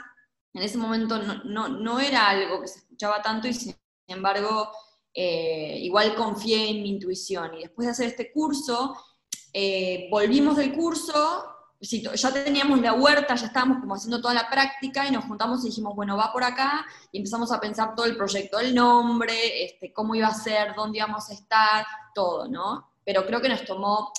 en 0.54 0.64
ese 0.64 0.78
momento 0.78 1.18
no, 1.18 1.68
no, 1.68 2.00
era 2.00 2.30
algo 2.30 2.62
que 2.62 2.68
se 2.68 2.80
escuchaba 2.80 3.22
tanto 3.22 3.48
y 3.48 3.54
sin 3.54 3.76
embargo 4.08 4.72
eh, 5.14 5.78
igual 5.82 6.16
confié 6.16 6.70
en 6.70 6.82
mi 6.82 6.90
intuición. 6.90 7.54
Y 7.56 7.62
después 7.62 7.86
de 7.86 7.92
hacer 7.92 8.08
este 8.08 8.32
curso, 8.32 8.96
eh, 9.54 10.08
volvimos 10.12 10.58
del 10.58 10.74
curso 10.74 11.57
ya 11.80 12.34
teníamos 12.34 12.82
la 12.82 12.94
huerta, 12.94 13.36
ya 13.36 13.48
estábamos 13.48 13.80
como 13.80 13.96
haciendo 13.96 14.20
toda 14.20 14.34
la 14.34 14.50
práctica 14.50 15.08
y 15.08 15.12
nos 15.12 15.26
juntamos 15.26 15.64
y 15.64 15.68
dijimos, 15.68 15.96
bueno, 15.96 16.18
va 16.18 16.34
por 16.34 16.44
acá 16.44 16.86
y 17.12 17.20
empezamos 17.20 17.52
a 17.52 17.60
pensar 17.60 17.94
todo 17.96 18.06
el 18.06 18.18
proyecto, 18.18 18.60
el 18.60 18.74
nombre, 18.74 19.66
este, 19.66 19.94
cómo 19.94 20.16
iba 20.16 20.28
a 20.28 20.34
ser, 20.34 20.74
dónde 20.76 20.98
íbamos 20.98 21.30
a 21.30 21.34
estar, 21.34 21.86
todo, 22.16 22.48
¿no? 22.48 22.94
Pero 23.06 23.26
creo 23.26 23.42
que 23.42 23.50
nos 23.50 23.64
tomó, 23.64 24.12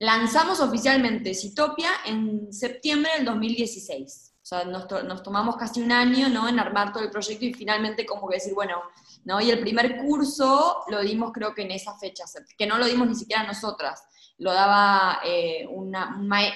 lanzamos 0.00 0.60
oficialmente 0.60 1.34
Citopia 1.34 1.90
en 2.04 2.52
septiembre 2.52 3.12
del 3.16 3.24
2016. 3.26 4.33
O 4.44 4.46
sea, 4.46 4.64
nos, 4.64 4.86
nos, 5.04 5.22
tomamos 5.22 5.56
casi 5.56 5.80
un 5.80 5.90
año, 5.90 6.28
¿no? 6.28 6.46
En 6.46 6.60
armar 6.60 6.92
todo 6.92 7.02
el 7.02 7.10
proyecto 7.10 7.46
y 7.46 7.54
finalmente 7.54 8.04
como 8.04 8.28
que 8.28 8.36
decir, 8.36 8.52
bueno, 8.52 8.76
¿no? 9.24 9.40
Y 9.40 9.50
el 9.50 9.60
primer 9.60 9.96
curso 9.96 10.84
lo 10.88 11.00
dimos 11.00 11.32
creo 11.32 11.54
que 11.54 11.62
en 11.62 11.70
esa 11.70 11.96
fecha, 11.96 12.24
que 12.56 12.66
no 12.66 12.76
lo 12.76 12.84
dimos 12.84 13.08
ni 13.08 13.14
siquiera 13.14 13.42
nosotras 13.42 14.06
lo 14.38 14.52
daba 14.52 15.20
eh, 15.24 15.66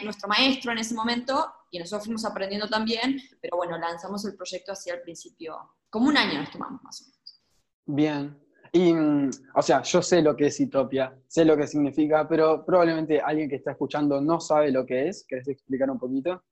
nuestro 0.02 0.28
maestro 0.28 0.73
en 0.73 0.78
ese 0.78 0.95
momento 0.95 1.52
y 1.71 1.78
nosotros 1.78 2.04
fuimos 2.04 2.25
aprendiendo 2.25 2.68
también, 2.68 3.21
pero 3.40 3.57
bueno, 3.57 3.78
lanzamos 3.78 4.25
el 4.25 4.35
proyecto 4.35 4.73
así 4.73 4.90
al 4.90 5.00
principio, 5.00 5.57
como 5.90 6.09
un 6.09 6.16
año 6.16 6.40
nos 6.40 6.50
tomamos 6.50 6.83
más 6.83 7.00
o 7.00 7.04
menos. 7.04 7.42
Bien. 7.87 8.38
Y, 8.73 8.92
mm, 8.92 9.30
o 9.54 9.62
sea, 9.62 9.83
yo 9.83 10.02
sé 10.02 10.23
lo 10.23 10.37
que 10.37 10.47
es 10.47 10.61
Itopia, 10.61 11.16
sé 11.26 11.45
lo 11.45 11.57
que 11.57 11.66
significa, 11.66 12.26
pero 12.28 12.64
probablemente 12.64 13.21
alguien 13.21 13.49
que 13.49 13.57
está 13.57 13.73
escuchando 13.73 14.21
no 14.21 14.40
sabe 14.40 14.71
lo 14.71 14.85
que 14.85 15.09
es. 15.09 15.25
¿Querés 15.26 15.49
explicar 15.49 15.90
un 15.90 15.99
poquito? 15.99 16.42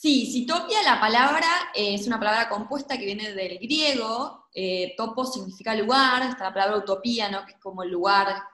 Sí, 0.00 0.30
Citopia, 0.30 0.80
la 0.84 1.00
palabra 1.00 1.48
eh, 1.74 1.94
es 1.94 2.06
una 2.06 2.20
palabra 2.20 2.48
compuesta 2.48 2.96
que 2.96 3.04
viene 3.04 3.34
del 3.34 3.58
griego. 3.58 4.48
Eh, 4.54 4.94
topo 4.96 5.24
significa 5.24 5.74
lugar, 5.74 6.22
está 6.22 6.44
la 6.44 6.54
palabra 6.54 6.78
utopía, 6.78 7.28
¿no? 7.28 7.44
que 7.44 7.54
es 7.54 7.58
como 7.58 7.82
el 7.82 7.90
lugar 7.90 8.44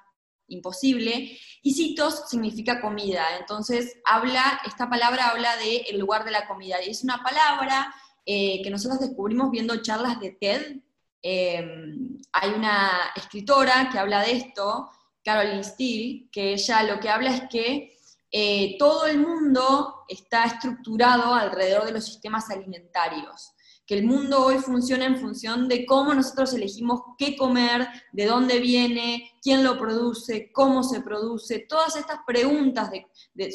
imposible, 0.49 1.39
y 1.63 1.75
citos 1.75 2.31
significa 2.31 2.81
comida, 2.81 3.25
entonces 3.39 3.99
habla, 4.07 4.61
esta 4.67 4.89
palabra 4.89 5.29
habla 5.29 5.55
de 5.57 5.77
el 5.91 5.99
lugar 5.99 6.25
de 6.25 6.31
la 6.31 6.47
comida, 6.47 6.83
y 6.83 6.91
es 6.91 7.05
una 7.05 7.23
palabra 7.23 7.95
eh, 8.25 8.63
que 8.63 8.71
nosotros 8.71 9.01
descubrimos 9.01 9.51
viendo 9.51 9.83
charlas 9.83 10.19
de 10.21 10.31
TED, 10.31 10.77
em, 11.21 12.19
hay 12.33 12.51
una 12.51 13.13
escritora 13.17 13.91
que 13.93 13.99
habla 13.99 14.23
de 14.23 14.33
esto, 14.33 14.91
Caroline 15.23 15.65
Steele, 15.65 16.29
que 16.33 16.55
ella 16.55 16.83
lo 16.85 17.01
que 17.01 17.11
habla 17.11 17.35
es 17.35 17.43
que 17.51 17.94
eh, 18.37 18.75
todo 18.81 19.07
el 19.07 19.21
mundo 19.21 20.03
está 20.09 20.45
estructurado 20.47 21.35
alrededor 21.35 21.85
de 21.87 21.93
los 21.93 22.05
sistemas 22.05 22.51
alimentarios 22.51 23.55
que 23.87 23.95
el 23.95 24.05
mundo 24.05 24.45
hoy 24.45 24.59
funciona 24.59 25.05
en 25.05 25.19
función 25.19 25.69
de 25.69 25.87
cómo 25.87 26.15
nosotros 26.15 26.53
elegimos 26.55 27.03
qué 27.17 27.37
comer, 27.37 27.87
de 28.13 28.27
dónde 28.27 28.59
viene, 28.59 29.31
quién 29.41 29.63
lo 29.63 29.79
produce, 29.79 30.51
cómo 30.53 30.83
se 30.83 31.03
produce. 31.03 31.67
Todas 31.69 31.95
estas 31.95 32.21
preguntas 32.27 32.91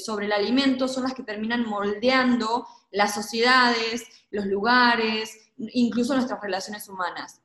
sobre 0.05 0.27
el 0.27 0.31
alimento 0.31 0.87
son 0.87 1.03
las 1.03 1.13
que 1.13 1.23
terminan 1.23 1.65
moldeando 1.65 2.67
las 2.91 3.15
sociedades, 3.15 4.05
los 4.29 4.45
lugares, 4.45 5.35
incluso 5.57 6.13
nuestras 6.13 6.39
relaciones 6.41 6.87
humanas. 6.87 7.41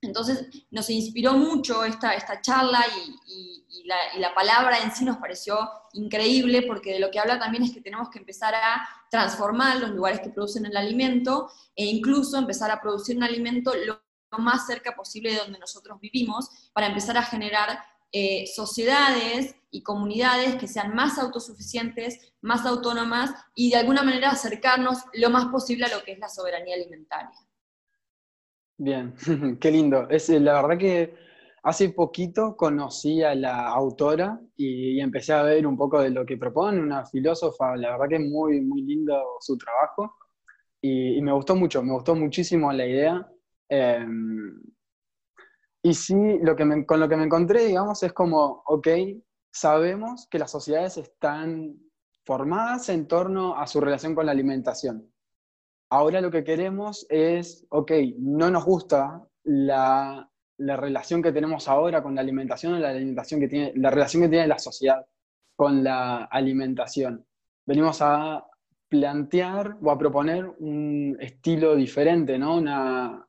Entonces 0.00 0.46
nos 0.70 0.88
inspiró 0.90 1.32
mucho 1.34 1.84
esta, 1.84 2.14
esta 2.14 2.40
charla 2.40 2.84
y, 2.86 3.24
la, 4.18 4.34
palabra 4.34 4.80
en 4.80 4.92
sí 4.92 5.04
nos 5.04 5.16
pareció 5.16 5.56
increíble 5.94 6.62
porque 6.62 6.92
de 6.92 6.98
lo 6.98 7.10
que 7.10 7.18
habla 7.18 7.38
también 7.38 7.62
es 7.62 7.72
que 7.72 7.80
tenemos 7.80 8.10
que 8.10 8.18
empezar 8.18 8.54
a 8.54 8.86
transformar 9.10 9.80
los 9.80 9.90
lugares 9.90 10.20
que 10.20 10.28
producen 10.28 10.66
el 10.66 10.76
alimento 10.76 11.50
e 11.74 11.86
incluso 11.86 12.36
empezar 12.36 12.70
a 12.70 12.82
producir 12.82 13.16
un 13.16 13.22
alimento 13.22 13.72
lo, 13.86 14.02
más 14.38 14.66
cerca 14.66 14.94
posible 14.94 15.32
de 15.32 15.38
donde 15.38 15.58
nosotros 15.58 15.98
vivimos 16.00 16.70
para 16.74 16.88
empezar 16.88 17.16
a 17.16 17.22
generar 17.22 17.82
eh, 18.12 18.46
sociedades 18.54 19.56
y 19.70 19.82
comunidades 19.82 20.56
que 20.56 20.68
sean 20.68 20.94
más 20.94 21.18
autosuficientes, 21.18 22.34
más 22.42 22.66
autónomas 22.66 23.30
y 23.54 23.70
de 23.70 23.76
alguna 23.76 24.02
manera 24.02 24.30
acercarnos 24.30 24.98
lo 25.14 25.30
más 25.30 25.46
posible 25.46 25.86
a 25.86 25.96
lo 25.96 26.02
que 26.04 26.12
es 26.12 26.18
la 26.18 26.28
soberanía 26.28 26.74
alimentaria. 26.74 27.47
Bien, 28.78 29.12
qué 29.60 29.70
lindo. 29.72 30.08
Es, 30.08 30.28
eh, 30.30 30.38
la 30.40 30.62
verdad 30.62 30.78
que 30.78 31.14
hace 31.64 31.90
poquito 31.90 32.56
conocí 32.56 33.22
a 33.22 33.34
la 33.34 33.68
autora 33.68 34.40
y, 34.56 35.00
empecé 35.00 35.32
a 35.32 35.42
ver 35.42 35.66
un 35.66 35.76
poco 35.76 36.00
de 36.00 36.10
lo 36.10 36.24
que 36.24 36.36
propone, 36.36 36.80
una 36.80 37.04
filósofa, 37.04 37.76
la 37.76 37.90
verdad 37.92 38.08
que 38.08 38.16
es 38.16 38.30
muy, 38.30 38.60
muy 38.60 38.82
lindo 38.82 39.20
su 39.40 39.58
trabajo 39.58 40.14
y, 40.80 41.20
me 41.22 41.32
gustó 41.32 41.56
mucho, 41.56 41.82
me 41.82 41.92
gustó 41.92 42.14
muchísimo 42.14 42.72
la 42.72 42.86
idea. 42.86 43.28
Em, 43.68 44.62
y 45.82 45.94
sí, 45.94 46.14
lo 46.42 46.54
que 46.56 46.86
con 46.86 47.00
lo 47.00 47.08
que 47.08 47.16
me 47.16 47.24
encontré, 47.24 47.64
digamos, 47.64 48.02
es 48.02 48.12
como, 48.12 48.62
ok, 48.66 48.88
sabemos 49.52 50.28
que 50.30 50.38
las 50.38 50.50
sociedades 50.50 50.98
están 50.98 51.76
formadas 52.24 52.88
en 52.90 53.08
torno 53.08 53.56
a 53.56 53.66
su 53.66 53.80
relación 53.80 54.14
con 54.14 54.26
la 54.26 54.32
alimentación 54.32 55.10
Ahora 55.90 56.20
lo 56.20 56.30
que 56.30 56.44
queremos 56.44 57.06
es, 57.08 57.66
ok, 57.70 57.92
no 58.18 58.50
nos 58.50 58.64
gusta 58.64 59.26
la, 59.44 60.30
relación 60.58 61.22
que 61.22 61.32
tenemos 61.32 61.66
ahora 61.68 62.02
con 62.02 62.14
la 62.14 62.20
alimentación, 62.20 62.80
la, 62.80 62.90
alimentación 62.90 63.40
que 63.40 63.48
tiene, 63.48 63.72
la 63.76 63.90
relación 63.90 64.22
que 64.22 64.28
tiene 64.28 64.46
la 64.46 64.58
sociedad 64.58 65.06
con 65.56 65.82
la 65.82 66.24
alimentación. 66.24 67.24
Venimos 67.64 68.02
a 68.02 68.44
plantear 68.88 69.76
o 69.82 69.90
a 69.90 69.98
proponer 69.98 70.46
un 70.58 71.16
estilo 71.20 71.74
diferente, 71.74 72.38
¿no? 72.38 72.56
Una, 72.56 73.26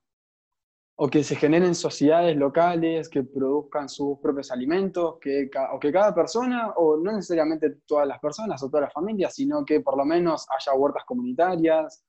o 1.02 1.10
que 1.10 1.24
se 1.24 1.38
generen 1.38 1.76
sociedades 1.76 2.36
locales 2.36 3.08
que 3.08 3.24
produzcan 3.24 3.88
sus 3.88 4.20
propios 4.20 4.52
alimentos, 4.52 5.16
que, 5.22 5.50
o 5.72 5.80
que 5.80 5.94
cada 5.94 6.14
persona, 6.14 6.74
o 6.76 6.98
no 6.98 7.14
necesariamente 7.14 7.78
todas 7.86 8.06
las 8.06 8.20
personas 8.20 8.62
o 8.62 8.70
todas 8.70 8.84
las 8.84 8.94
familias, 8.94 9.34
sino 9.34 9.64
que 9.64 9.80
por 9.80 9.98
lo 9.98 10.04
menos 10.04 10.46
haya 10.50 10.78
huertas 10.78 11.06
comunitarias, 11.06 12.04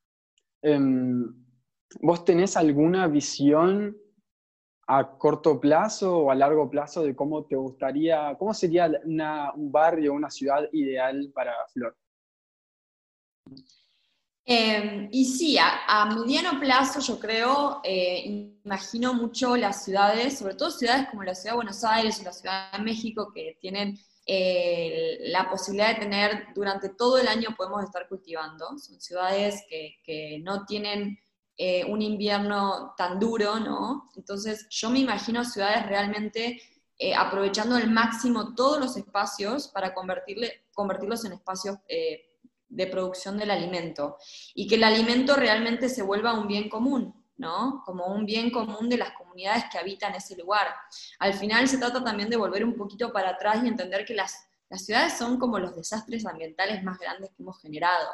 ¿Vos 0.62 2.24
tenés 2.24 2.56
alguna 2.56 3.08
visión 3.08 3.96
a 4.86 5.16
corto 5.18 5.60
plazo 5.60 6.18
o 6.18 6.30
a 6.30 6.34
largo 6.34 6.68
plazo 6.68 7.02
de 7.02 7.14
cómo 7.14 7.44
te 7.44 7.56
gustaría, 7.56 8.36
cómo 8.38 8.52
sería 8.52 8.90
un 9.04 9.70
barrio, 9.70 10.12
una 10.14 10.30
ciudad 10.30 10.68
ideal 10.72 11.30
para 11.34 11.54
Flor? 11.72 11.96
Em, 14.44 15.08
y 15.12 15.24
sí, 15.26 15.56
a, 15.58 16.06
mediano 16.06 16.58
plazo 16.58 16.98
yo 16.98 17.20
creo, 17.20 17.80
eh, 17.84 18.58
imagino 18.64 19.14
mucho 19.14 19.56
las 19.56 19.84
ciudades, 19.84 20.38
sobre 20.38 20.54
todo 20.54 20.72
ciudades 20.72 21.08
como 21.08 21.22
la 21.22 21.36
ciudad 21.36 21.52
de 21.52 21.56
Buenos 21.56 21.84
Aires 21.84 22.18
o 22.20 22.24
la 22.24 22.32
ciudad 22.32 22.72
de 22.72 22.82
México, 22.82 23.30
que 23.32 23.56
tienen 23.60 23.96
eh, 24.32 25.18
la 25.22 25.50
posibilidad 25.50 25.88
de 25.88 26.02
tener 26.02 26.46
durante 26.54 26.90
todo 26.90 27.18
el 27.18 27.26
año 27.26 27.48
podemos 27.56 27.82
estar 27.82 28.06
cultivando. 28.08 28.78
Son 28.78 29.00
ciudades 29.00 29.64
que, 29.68 30.40
no 30.44 30.64
tienen 30.66 31.18
eh, 31.56 31.84
un 31.86 32.00
invierno 32.00 32.94
tan 32.96 33.18
duro, 33.18 33.58
¿no? 33.58 34.08
Entonces 34.14 34.68
yo 34.70 34.88
me 34.88 35.00
imagino 35.00 35.44
ciudades 35.44 35.84
realmente 35.84 36.62
eh, 36.96 37.12
aprovechando 37.12 37.74
al 37.74 37.90
máximo 37.90 38.54
todos 38.54 38.78
los 38.78 38.96
espacios 38.96 39.66
para 39.66 39.92
convertirle, 39.94 40.62
convertirlos 40.72 41.24
en 41.24 41.32
espacios 41.32 41.78
de 41.88 42.86
producción 42.86 43.36
del 43.36 43.50
alimento 43.50 44.16
y 44.54 44.68
que 44.68 44.76
el 44.76 44.84
alimento 44.84 45.34
realmente 45.34 45.88
se 45.88 46.02
vuelva 46.02 46.38
un 46.38 46.46
bien 46.46 46.68
común. 46.68 47.20
Como 47.86 48.06
un 48.06 48.26
bien 48.26 48.50
común 48.50 48.88
de 48.88 48.98
las 48.98 49.12
comunidades 49.12 49.29
que 49.70 49.78
habitan 49.78 50.14
ese 50.14 50.36
lugar. 50.36 50.68
Al 51.18 51.34
final 51.34 51.68
se 51.68 51.78
trata 51.78 52.02
también 52.02 52.28
de 52.30 52.36
volver 52.36 52.64
un 52.64 52.76
poquito 52.76 53.12
para 53.12 53.30
atrás 53.30 53.60
y 53.62 53.68
entender 53.68 54.04
que 54.04 54.14
las, 54.14 54.46
ciudades 54.76 55.18
son 55.18 55.38
como 55.38 55.58
los 55.58 55.74
desastres 55.74 56.24
ambientales 56.26 56.82
más 56.84 56.98
grandes 56.98 57.30
que 57.30 57.42
hemos 57.42 57.60
generado. 57.60 58.08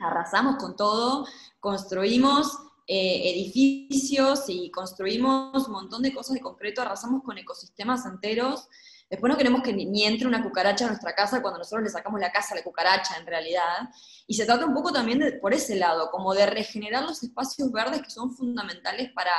Arrasamos 0.00 0.56
con 0.56 0.76
todo, 0.76 1.26
construimos 1.60 2.58
eh, 2.86 3.30
edificios 3.30 4.44
y 4.48 4.70
construimos 4.70 5.66
un 5.66 5.72
montón 5.72 6.02
de 6.02 6.12
cosas 6.12 6.34
de 6.34 6.40
concreto, 6.40 6.82
arrasamos 6.82 7.22
con 7.22 7.38
ecosistemas 7.38 8.04
enteros 8.04 8.68
Después 9.08 9.30
no 9.30 9.38
queremos 9.38 9.62
que 9.62 9.72
ni, 9.72 10.04
entre 10.04 10.26
una 10.26 10.42
cucaracha 10.42 10.84
a 10.84 10.88
nuestra 10.88 11.14
casa 11.14 11.40
cuando 11.40 11.58
nosotros 11.58 11.84
le 11.84 11.90
sacamos 11.90 12.20
la 12.20 12.32
casa 12.32 12.54
a 12.54 12.58
la 12.58 12.64
cucaracha 12.64 13.16
en 13.16 13.26
realidad. 13.26 13.88
Y 14.26 14.34
se 14.34 14.44
trata 14.44 14.66
un 14.66 14.74
poco 14.74 14.92
también 14.92 15.20
de, 15.20 15.32
por 15.32 15.54
ese 15.54 15.76
lado, 15.76 16.10
como 16.10 16.34
de 16.34 16.46
regenerar 16.46 17.04
los 17.04 17.22
espacios 17.22 17.70
verdes 17.70 18.02
que 18.02 18.10
son 18.10 18.34
fundamentales 18.34 19.12
para 19.12 19.30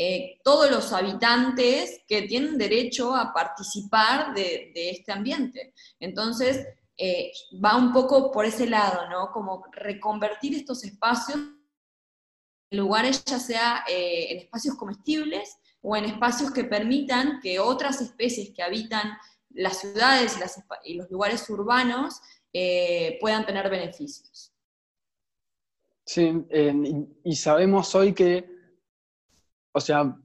eh, 0.00 0.38
todos 0.44 0.70
los 0.70 0.92
habitantes 0.92 2.02
que 2.06 2.22
tienen 2.22 2.56
derecho 2.56 3.16
a 3.16 3.34
participar 3.34 4.32
de, 4.32 4.70
este 4.72 5.10
ambiente. 5.10 5.74
Entonces, 5.98 6.64
eh, 6.96 7.32
va 7.52 7.74
un 7.74 7.92
poco 7.92 8.30
por 8.30 8.44
ese 8.44 8.68
lado, 8.68 9.10
¿no? 9.10 9.32
Como 9.32 9.64
reconvertir 9.72 10.54
estos 10.54 10.84
espacios 10.84 11.40
en 12.70 12.78
lugares 12.78 13.24
ya 13.24 13.40
sea 13.40 13.84
eh, 13.88 14.28
en 14.30 14.38
espacios 14.38 14.76
comestibles, 14.76 15.58
o 15.80 15.96
en 15.96 16.04
espacios 16.04 16.52
que 16.52 16.62
permitan 16.62 17.40
que 17.40 17.58
otras 17.58 18.00
especies 18.00 18.50
que 18.50 18.62
habitan 18.62 19.18
las 19.50 19.80
ciudades 19.80 20.36
y, 20.84 20.94
los 20.94 21.10
lugares 21.10 21.48
urbanos 21.50 22.20
puedan 23.20 23.46
tener 23.46 23.68
beneficios. 23.70 24.52
Sí, 26.04 26.32
y 27.24 27.36
sabemos 27.36 27.94
hoy 27.94 28.12
que, 28.12 28.57
o 29.72 29.80
sea, 29.80 30.16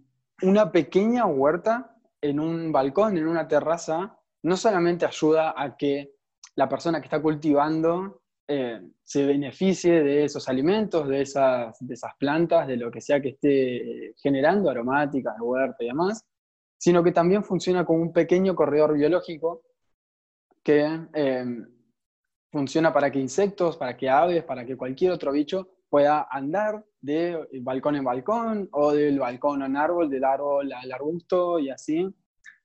una 0.42 0.72
pequeña 0.72 1.26
huerta 1.26 1.96
en 2.22 2.40
un 2.40 2.72
balcón, 2.72 3.18
en 3.18 3.28
una 3.28 3.48
terraza, 3.48 4.18
no 4.44 4.58
solamente 4.58 5.06
ayuda 5.06 5.54
a 5.56 5.76
que 5.76 6.16
la 6.56 6.70
persona 6.70 7.00
que 7.00 7.06
está 7.06 7.22
cultivando 7.22 8.22
eh, 8.48 8.82
se 9.04 9.26
beneficie 9.26 10.04
de 10.04 10.26
esos 10.26 10.48
alimentos, 10.50 11.08
de 11.08 11.22
esas, 11.22 11.76
de 11.80 11.94
esas 11.94 12.12
plantas, 12.18 12.68
de 12.68 12.78
lo 12.78 12.92
que 12.92 13.02
sea 13.02 13.22
que 13.22 13.30
esté 13.30 14.14
generando, 14.18 14.70
aromáticas, 14.70 15.36
huerta 15.40 15.84
y 15.84 15.88
demás, 15.88 16.26
sino 16.78 17.04
que 17.04 17.12
también 17.12 17.44
funciona 17.44 17.86
como 17.86 18.02
un 18.02 18.12
pequeño 18.12 18.56
corredor 18.56 18.94
biológico 18.94 19.64
que 20.62 21.08
eh, 21.14 21.46
funciona 22.52 22.94
para 22.94 23.12
que 23.12 23.20
insectos, 23.20 23.78
para 23.78 23.96
que 23.98 24.10
aves, 24.10 24.44
para 24.44 24.66
que 24.66 24.78
cualquier 24.78 25.12
otro 25.12 25.32
bicho 25.32 25.70
pueda 25.94 26.28
andar 26.32 26.84
de 27.02 27.48
balcón 27.62 27.96
en 27.96 28.04
balcón 28.04 28.68
o 28.72 28.94
del 28.94 29.20
balcón 29.20 29.62
en 29.62 29.78
árbol, 29.78 30.10
del 30.10 30.24
árbol 30.24 30.74
al 30.74 30.92
arbusto 30.92 31.60
y 31.60 31.70
así. 31.70 32.12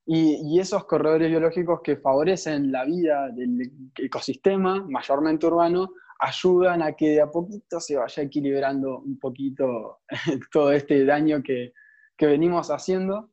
Y, 0.06 0.58
esos 0.58 0.87
corredores 0.87 1.28
biológicos 1.28 1.82
que 1.85 1.99
favorecen 1.99 2.73
la 2.73 2.87
vida 2.87 3.28
del 3.28 3.70
ecosistema, 3.99 4.82
mayormente 4.88 5.44
urbano, 5.44 5.90
ayudan 6.18 6.80
a 6.80 6.94
que 6.94 7.11
de 7.11 7.20
a 7.20 7.30
poquito 7.30 7.78
se 7.80 7.97
vaya 7.97 8.23
equilibrando 8.23 9.00
un 9.00 9.18
poquito 9.18 9.99
todo 10.50 10.73
este 10.73 11.04
daño 11.04 11.42
que, 11.42 11.75
que 12.16 12.25
venimos 12.25 12.70
haciendo. 12.70 13.30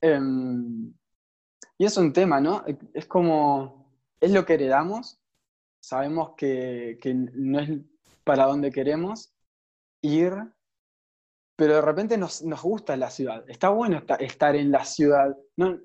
Em, 0.00 0.92
y 1.78 1.84
es 1.84 1.96
un 1.96 2.12
tema, 2.12 2.40
¿no? 2.40 2.64
Es 2.92 3.06
como, 3.06 3.94
es 4.20 4.32
lo 4.32 4.44
que 4.44 4.54
heredamos, 4.54 5.20
sabemos 5.78 6.32
que, 6.36 6.98
que 7.00 7.14
no 7.14 7.60
es 7.60 7.70
para 8.28 8.44
donde 8.44 8.70
queremos 8.70 9.32
ir, 10.02 10.34
pero 11.56 11.76
de 11.76 11.80
repente 11.80 12.18
nos, 12.18 12.42
nos 12.42 12.60
gusta 12.60 12.94
la 12.94 13.08
ciudad. 13.08 13.42
Está 13.48 13.70
bueno 13.70 14.02
estar 14.18 14.54
en 14.54 14.70
la 14.70 14.84
ciudad. 14.84 15.34
No, 15.56 15.78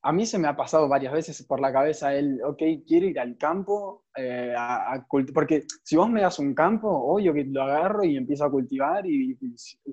a 0.00 0.10
mí 0.10 0.24
se 0.24 0.38
me 0.38 0.48
ha 0.48 0.56
pasado 0.56 0.88
varias 0.88 1.12
veces 1.12 1.42
por 1.42 1.60
la 1.60 1.70
cabeza 1.70 2.14
el, 2.14 2.42
ok, 2.42 2.62
quiero 2.86 3.04
ir 3.04 3.20
al 3.20 3.36
campo 3.36 4.06
eh, 4.16 4.54
a, 4.56 5.06
porque 5.34 5.66
si 5.84 5.96
vos 5.96 6.08
me 6.08 6.22
das 6.22 6.38
un 6.38 6.54
campo, 6.54 6.88
obvio 6.88 7.34
que 7.34 7.44
lo 7.44 7.62
agarro 7.62 8.02
y 8.04 8.16
empiezo 8.16 8.46
a 8.46 8.50
cultivar 8.50 9.04
y, 9.06 9.36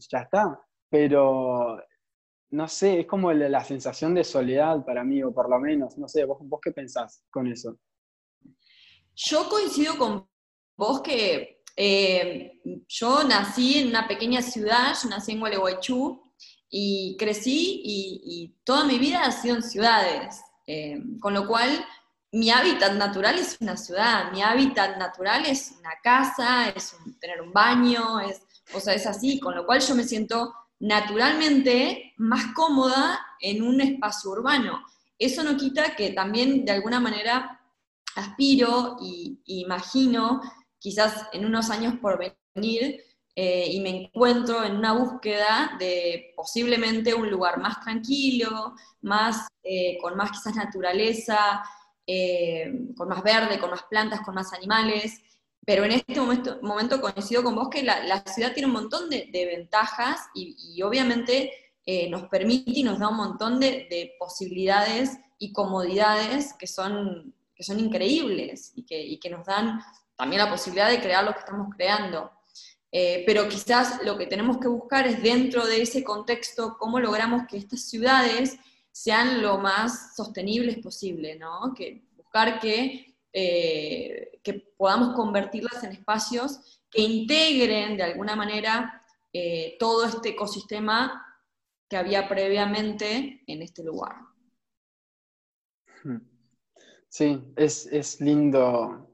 ya 0.10 0.20
está. 0.20 0.58
Pero, 0.89 1.84
no 2.51 2.68
sé, 2.70 3.01
es 3.01 3.08
como 3.08 3.34
la, 3.34 3.63
sensación 3.65 4.15
de 4.15 4.24
soledad 4.24 4.86
para 4.86 5.03
mí, 5.03 5.22
o 5.22 5.34
por 5.34 5.50
lo 5.50 5.60
menos, 5.60 5.98
no 5.98 6.08
sé, 6.08 6.24
¿vos, 6.24 6.38
vos 6.44 6.62
qué 6.63 6.72
pensás 6.72 7.25
con 7.29 7.46
eso? 7.46 7.77
Yo 9.13 9.50
coincido 9.50 9.98
con 9.98 10.29
vos 10.77 11.01
que 11.01 11.59
eh, 11.81 12.59
yo 12.89 13.24
nací 13.24 13.79
en 13.79 13.88
una 13.88 14.05
pequeña 14.05 14.41
ciudad, 14.41 14.98
yo 15.01 15.07
nací 15.07 15.31
en 15.31 15.39
Gualeguaychú, 15.39 16.21
y 16.69 17.15
crecí 17.17 17.81
y, 17.86 18.55
toda 18.65 18.83
mi 18.83 19.00
vida 19.00 19.24
ha 19.24 19.31
sido 19.31 19.55
en 19.55 19.63
ciudades, 19.63 20.41
eh, 20.67 21.01
con 21.21 21.33
lo 21.33 21.48
cual 21.48 21.69
mi 22.33 22.51
hábitat 22.51 22.93
natural 22.95 23.39
es 23.39 23.57
una 23.62 23.77
ciudad, 23.77 24.29
mi 24.33 24.41
hábitat 24.41 24.98
natural 24.98 25.45
es 25.45 25.74
una 25.79 25.91
casa, 26.03 26.67
es 26.67 26.95
tener 27.21 27.41
un 27.41 27.53
baño, 27.53 28.19
es, 28.19 28.41
o 28.74 28.81
sea, 28.81 28.93
es 28.93 29.07
así, 29.07 29.39
con 29.39 29.55
lo 29.55 29.65
cual 29.65 29.79
yo 29.79 29.95
me 29.95 30.03
siento 30.03 30.53
naturalmente 30.79 32.13
más 32.17 32.53
cómoda 32.53 33.19
en 33.39 33.63
un 33.63 33.79
espacio 33.79 34.31
urbano. 34.31 34.83
Eso 35.17 35.43
no 35.43 35.55
quita 35.55 35.95
que 35.95 36.12
también 36.12 36.65
de 36.65 36.74
alguna 36.74 37.00
manera 37.00 37.59
aspiro 38.15 38.98
y, 39.01 39.39
imagino, 39.45 40.41
quizás 40.79 41.27
en 41.33 41.45
unos 41.45 41.69
años 41.69 41.95
por 42.01 42.19
venir, 42.55 43.03
eh, 43.41 43.69
y 43.71 43.79
me 43.79 43.89
encuentro 43.89 44.65
en 44.65 44.75
una 44.75 44.91
búsqueda 44.91 45.71
de 45.79 46.33
posiblemente 46.36 47.13
un 47.13 47.29
lugar 47.29 47.57
más 47.57 47.79
tranquilo, 47.79 48.75
más, 49.00 49.48
eh, 49.63 49.98
con 50.01 50.17
más 50.17 50.31
quizás 50.31 50.57
naturaleza, 50.57 51.63
eh, 52.05 52.69
con 52.98 53.07
más 53.07 53.24
verde, 53.24 53.57
con 53.57 53.69
más 53.69 53.83
plantas, 53.83 54.19
con 54.25 54.36
más 54.36 54.51
animales. 54.51 55.22
Pero 55.65 55.85
en 55.85 55.92
este 55.92 56.20
momento, 56.20 56.59
momento 56.61 57.00
coincido 57.00 57.42
con 57.42 57.55
vos 57.55 57.70
que 57.70 57.81
la, 57.81 58.22
ciudad 58.25 58.51
tiene 58.53 58.68
un 58.68 58.74
montón 58.74 59.09
de, 59.09 59.29
ventajas 59.31 60.20
y, 60.35 60.81
obviamente 60.81 61.53
nos 62.09 62.24
permite 62.25 62.72
y 62.72 62.83
nos 62.83 63.00
da 63.00 63.07
un 63.07 63.18
montón 63.18 63.59
de, 63.59 64.15
posibilidades 64.20 65.18
y 65.37 65.53
comodidades 65.53 66.53
que 66.59 66.68
son, 66.68 67.33
que 67.55 67.63
son 67.63 67.79
increíbles 67.79 68.74
y 68.75 68.83
que, 68.83 69.01
y 69.01 69.18
que 69.18 69.29
nos 69.29 69.46
dan 69.46 69.79
también 70.20 70.42
la 70.42 70.50
posibilidad 70.50 70.90
de 70.90 71.00
crear 71.00 71.24
lo 71.24 71.32
que 71.32 71.40
estamos 71.40 71.74
creando. 71.74 72.29
Eh, 72.92 73.24
pero 73.25 73.48
quizás 73.48 74.03
lo 74.03 74.18
que 74.18 74.27
tenemos 74.27 74.58
que 74.58 74.68
buscar 74.68 75.08
es 75.08 75.24
dentro 75.24 75.66
de 75.66 75.82
ese 75.82 76.03
contexto 76.03 76.75
cómo 76.77 77.00
logramos 77.00 77.44
que 77.48 77.55
estas 77.55 77.84
ciudades 77.84 78.58
sean 78.92 79.42
lo 79.42 79.60
más 79.60 80.18
sostenibles 80.18 80.79
posible, 80.79 81.38
¿no? 81.38 81.74
Que 81.74 82.03
buscar 82.18 82.60
que, 82.60 83.16
eh, 83.32 84.42
que 84.44 84.74
podamos 84.75 85.16
convertirlas 85.16 85.86
en 85.86 85.94
espacios 85.94 86.82
que 86.92 87.01
integren 87.01 87.96
de 87.96 88.03
alguna 88.03 88.36
manera 88.36 89.01
eh, 89.32 89.77
todo 89.79 90.03
este 90.03 90.29
ecosistema 90.29 91.25
que 91.88 91.96
había 91.96 92.27
previamente 92.27 93.42
en 93.48 93.62
este 93.62 93.86
lugar. 93.86 94.18
Hmm. 96.03 96.18
Sí, 97.08 97.42
es, 97.55 97.86
es 97.86 98.20
lindo. 98.20 99.08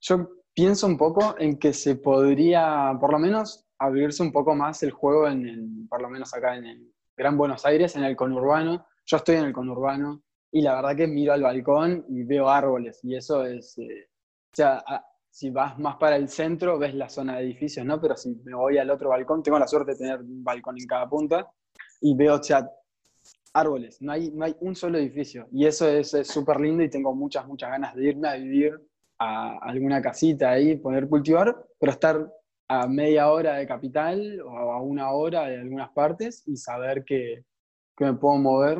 Yo 0.00 0.39
pienso 0.54 0.86
un 0.86 0.96
poco 0.96 1.34
en 1.38 1.58
que 1.58 1.72
se 1.72 1.96
podría, 1.96 2.96
por 3.00 3.12
lo 3.12 3.18
menos, 3.18 3.66
abrirse 3.78 4.22
un 4.22 4.32
poco 4.32 4.54
más 4.54 4.82
el 4.82 4.90
juego, 4.90 5.28
en 5.28 5.46
el, 5.46 5.88
por 5.88 6.02
lo 6.02 6.10
menos 6.10 6.34
acá 6.34 6.56
en 6.56 6.66
el 6.66 6.92
Gran 7.16 7.36
Buenos 7.36 7.64
Aires, 7.64 7.96
en 7.96 8.04
el 8.04 8.16
conurbano. 8.16 8.86
Yo 9.06 9.16
estoy 9.16 9.36
en 9.36 9.46
el 9.46 9.52
conurbano 9.52 10.22
y 10.52 10.62
la 10.62 10.76
verdad 10.76 10.96
que 10.96 11.06
miro 11.06 11.32
al 11.32 11.42
balcón 11.42 12.04
y 12.08 12.24
veo 12.24 12.48
árboles 12.48 13.00
y 13.02 13.14
eso 13.14 13.44
es, 13.44 13.78
eh, 13.78 14.08
o 14.52 14.56
sea, 14.56 14.84
si 15.30 15.50
vas 15.50 15.78
más 15.78 15.96
para 15.96 16.16
el 16.16 16.28
centro 16.28 16.78
ves 16.78 16.94
la 16.94 17.08
zona 17.08 17.36
de 17.36 17.44
edificios, 17.44 17.86
¿no? 17.86 18.00
Pero 18.00 18.16
si 18.16 18.34
me 18.44 18.54
voy 18.54 18.78
al 18.78 18.90
otro 18.90 19.10
balcón, 19.10 19.42
tengo 19.42 19.58
la 19.58 19.68
suerte 19.68 19.92
de 19.92 19.98
tener 19.98 20.20
un 20.20 20.42
balcón 20.42 20.76
en 20.78 20.86
cada 20.86 21.08
punta 21.08 21.48
y 22.00 22.14
veo, 22.14 22.34
o 22.34 22.42
sea, 22.42 22.68
árboles, 23.52 24.00
no 24.02 24.12
hay, 24.12 24.30
no 24.32 24.44
hay 24.44 24.56
un 24.60 24.74
solo 24.74 24.98
edificio 24.98 25.48
y 25.52 25.66
eso 25.66 25.88
es 25.88 26.10
súper 26.24 26.60
lindo 26.60 26.82
y 26.82 26.90
tengo 26.90 27.14
muchas, 27.14 27.46
muchas 27.46 27.70
ganas 27.70 27.94
de 27.94 28.08
irme 28.08 28.28
a 28.28 28.34
vivir 28.34 28.89
a 29.20 29.58
alguna 29.58 30.00
casita 30.00 30.50
ahí, 30.50 30.76
poder 30.76 31.08
cultivar, 31.08 31.54
pero 31.78 31.92
estar 31.92 32.32
a 32.68 32.86
media 32.86 33.30
hora 33.30 33.56
de 33.56 33.66
capital 33.66 34.40
o 34.40 34.72
a 34.72 34.80
una 34.80 35.10
hora 35.10 35.46
de 35.46 35.60
algunas 35.60 35.90
partes 35.90 36.42
y 36.46 36.56
saber 36.56 37.04
que, 37.04 37.44
que 37.96 38.04
me 38.06 38.14
puedo 38.14 38.36
mover. 38.38 38.78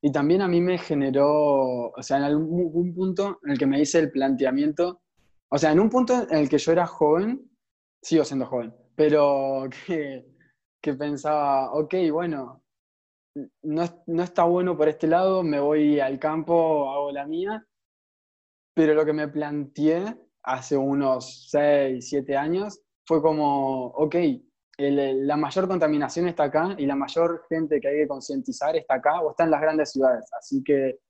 Y 0.00 0.10
también 0.10 0.42
a 0.42 0.48
mí 0.48 0.60
me 0.60 0.78
generó, 0.78 1.90
o 1.90 2.02
sea, 2.02 2.18
en 2.18 2.24
algún 2.24 2.94
punto 2.94 3.38
en 3.44 3.52
el 3.52 3.58
que 3.58 3.66
me 3.66 3.80
hice 3.80 4.00
el 4.00 4.10
planteamiento, 4.10 5.02
o 5.50 5.58
sea, 5.58 5.72
en 5.72 5.80
un 5.80 5.90
punto 5.90 6.26
en 6.28 6.38
el 6.38 6.48
que 6.48 6.58
yo 6.58 6.72
era 6.72 6.86
joven, 6.86 7.48
sigo 8.02 8.24
siendo 8.24 8.46
joven, 8.46 8.74
pero 8.96 9.68
que, 9.86 10.26
que 10.80 10.94
pensaba, 10.94 11.72
ok, 11.72 11.94
bueno, 12.12 12.62
no, 13.62 13.84
no, 14.06 14.22
está 14.22 14.44
bueno 14.44 14.76
por 14.76 14.88
este 14.88 15.06
lado, 15.06 15.42
me 15.42 15.60
voy 15.60 16.00
al 16.00 16.18
campo, 16.18 16.90
hago 16.90 17.12
la 17.12 17.26
mía, 17.26 17.64
pero 18.78 18.94
lo 18.94 19.04
que 19.04 19.12
me 19.12 19.26
planteé 19.26 20.16
hace 20.44 20.76
unos 20.76 21.48
6, 21.50 22.10
7 22.10 22.36
años 22.36 22.80
fue 23.04 23.20
como, 23.20 23.86
ok, 23.86 24.14
la 24.78 25.36
mayor 25.36 25.66
contaminación 25.66 26.28
está 26.28 26.44
acá 26.44 26.76
y 26.78 26.86
la 26.86 26.94
mayor 26.94 27.44
gente 27.48 27.80
que 27.80 27.88
hay 27.88 27.96
que 27.96 28.06
concientizar 28.06 28.76
está 28.76 28.94
acá 28.94 29.20
o 29.20 29.30
está 29.30 29.42
en 29.42 29.50
las 29.50 29.60
grandes 29.60 29.90
ciudades. 29.90 30.30
Así 30.38 30.62
que, 30.62 31.00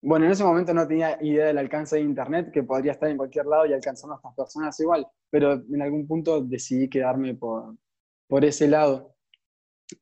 bueno, 0.00 0.24
en 0.24 0.32
ese 0.32 0.42
momento 0.42 0.72
no 0.72 0.88
tenía 0.88 1.22
idea 1.22 1.48
del 1.48 1.58
alcance 1.58 1.96
de 1.96 2.02
Internet, 2.02 2.50
que 2.50 2.62
podría 2.62 2.92
estar 2.92 3.10
en 3.10 3.18
cualquier 3.18 3.44
lado 3.44 3.66
y 3.66 3.74
alcanzar 3.74 4.10
a 4.12 4.14
estas 4.14 4.34
personas 4.34 4.80
igual, 4.80 5.06
pero 5.28 5.52
en 5.52 5.82
algún 5.82 6.06
punto 6.06 6.40
decidí 6.40 6.88
quedarme 6.88 7.34
por, 7.34 7.76
por 8.26 8.42
ese 8.42 8.68
lado. 8.68 9.14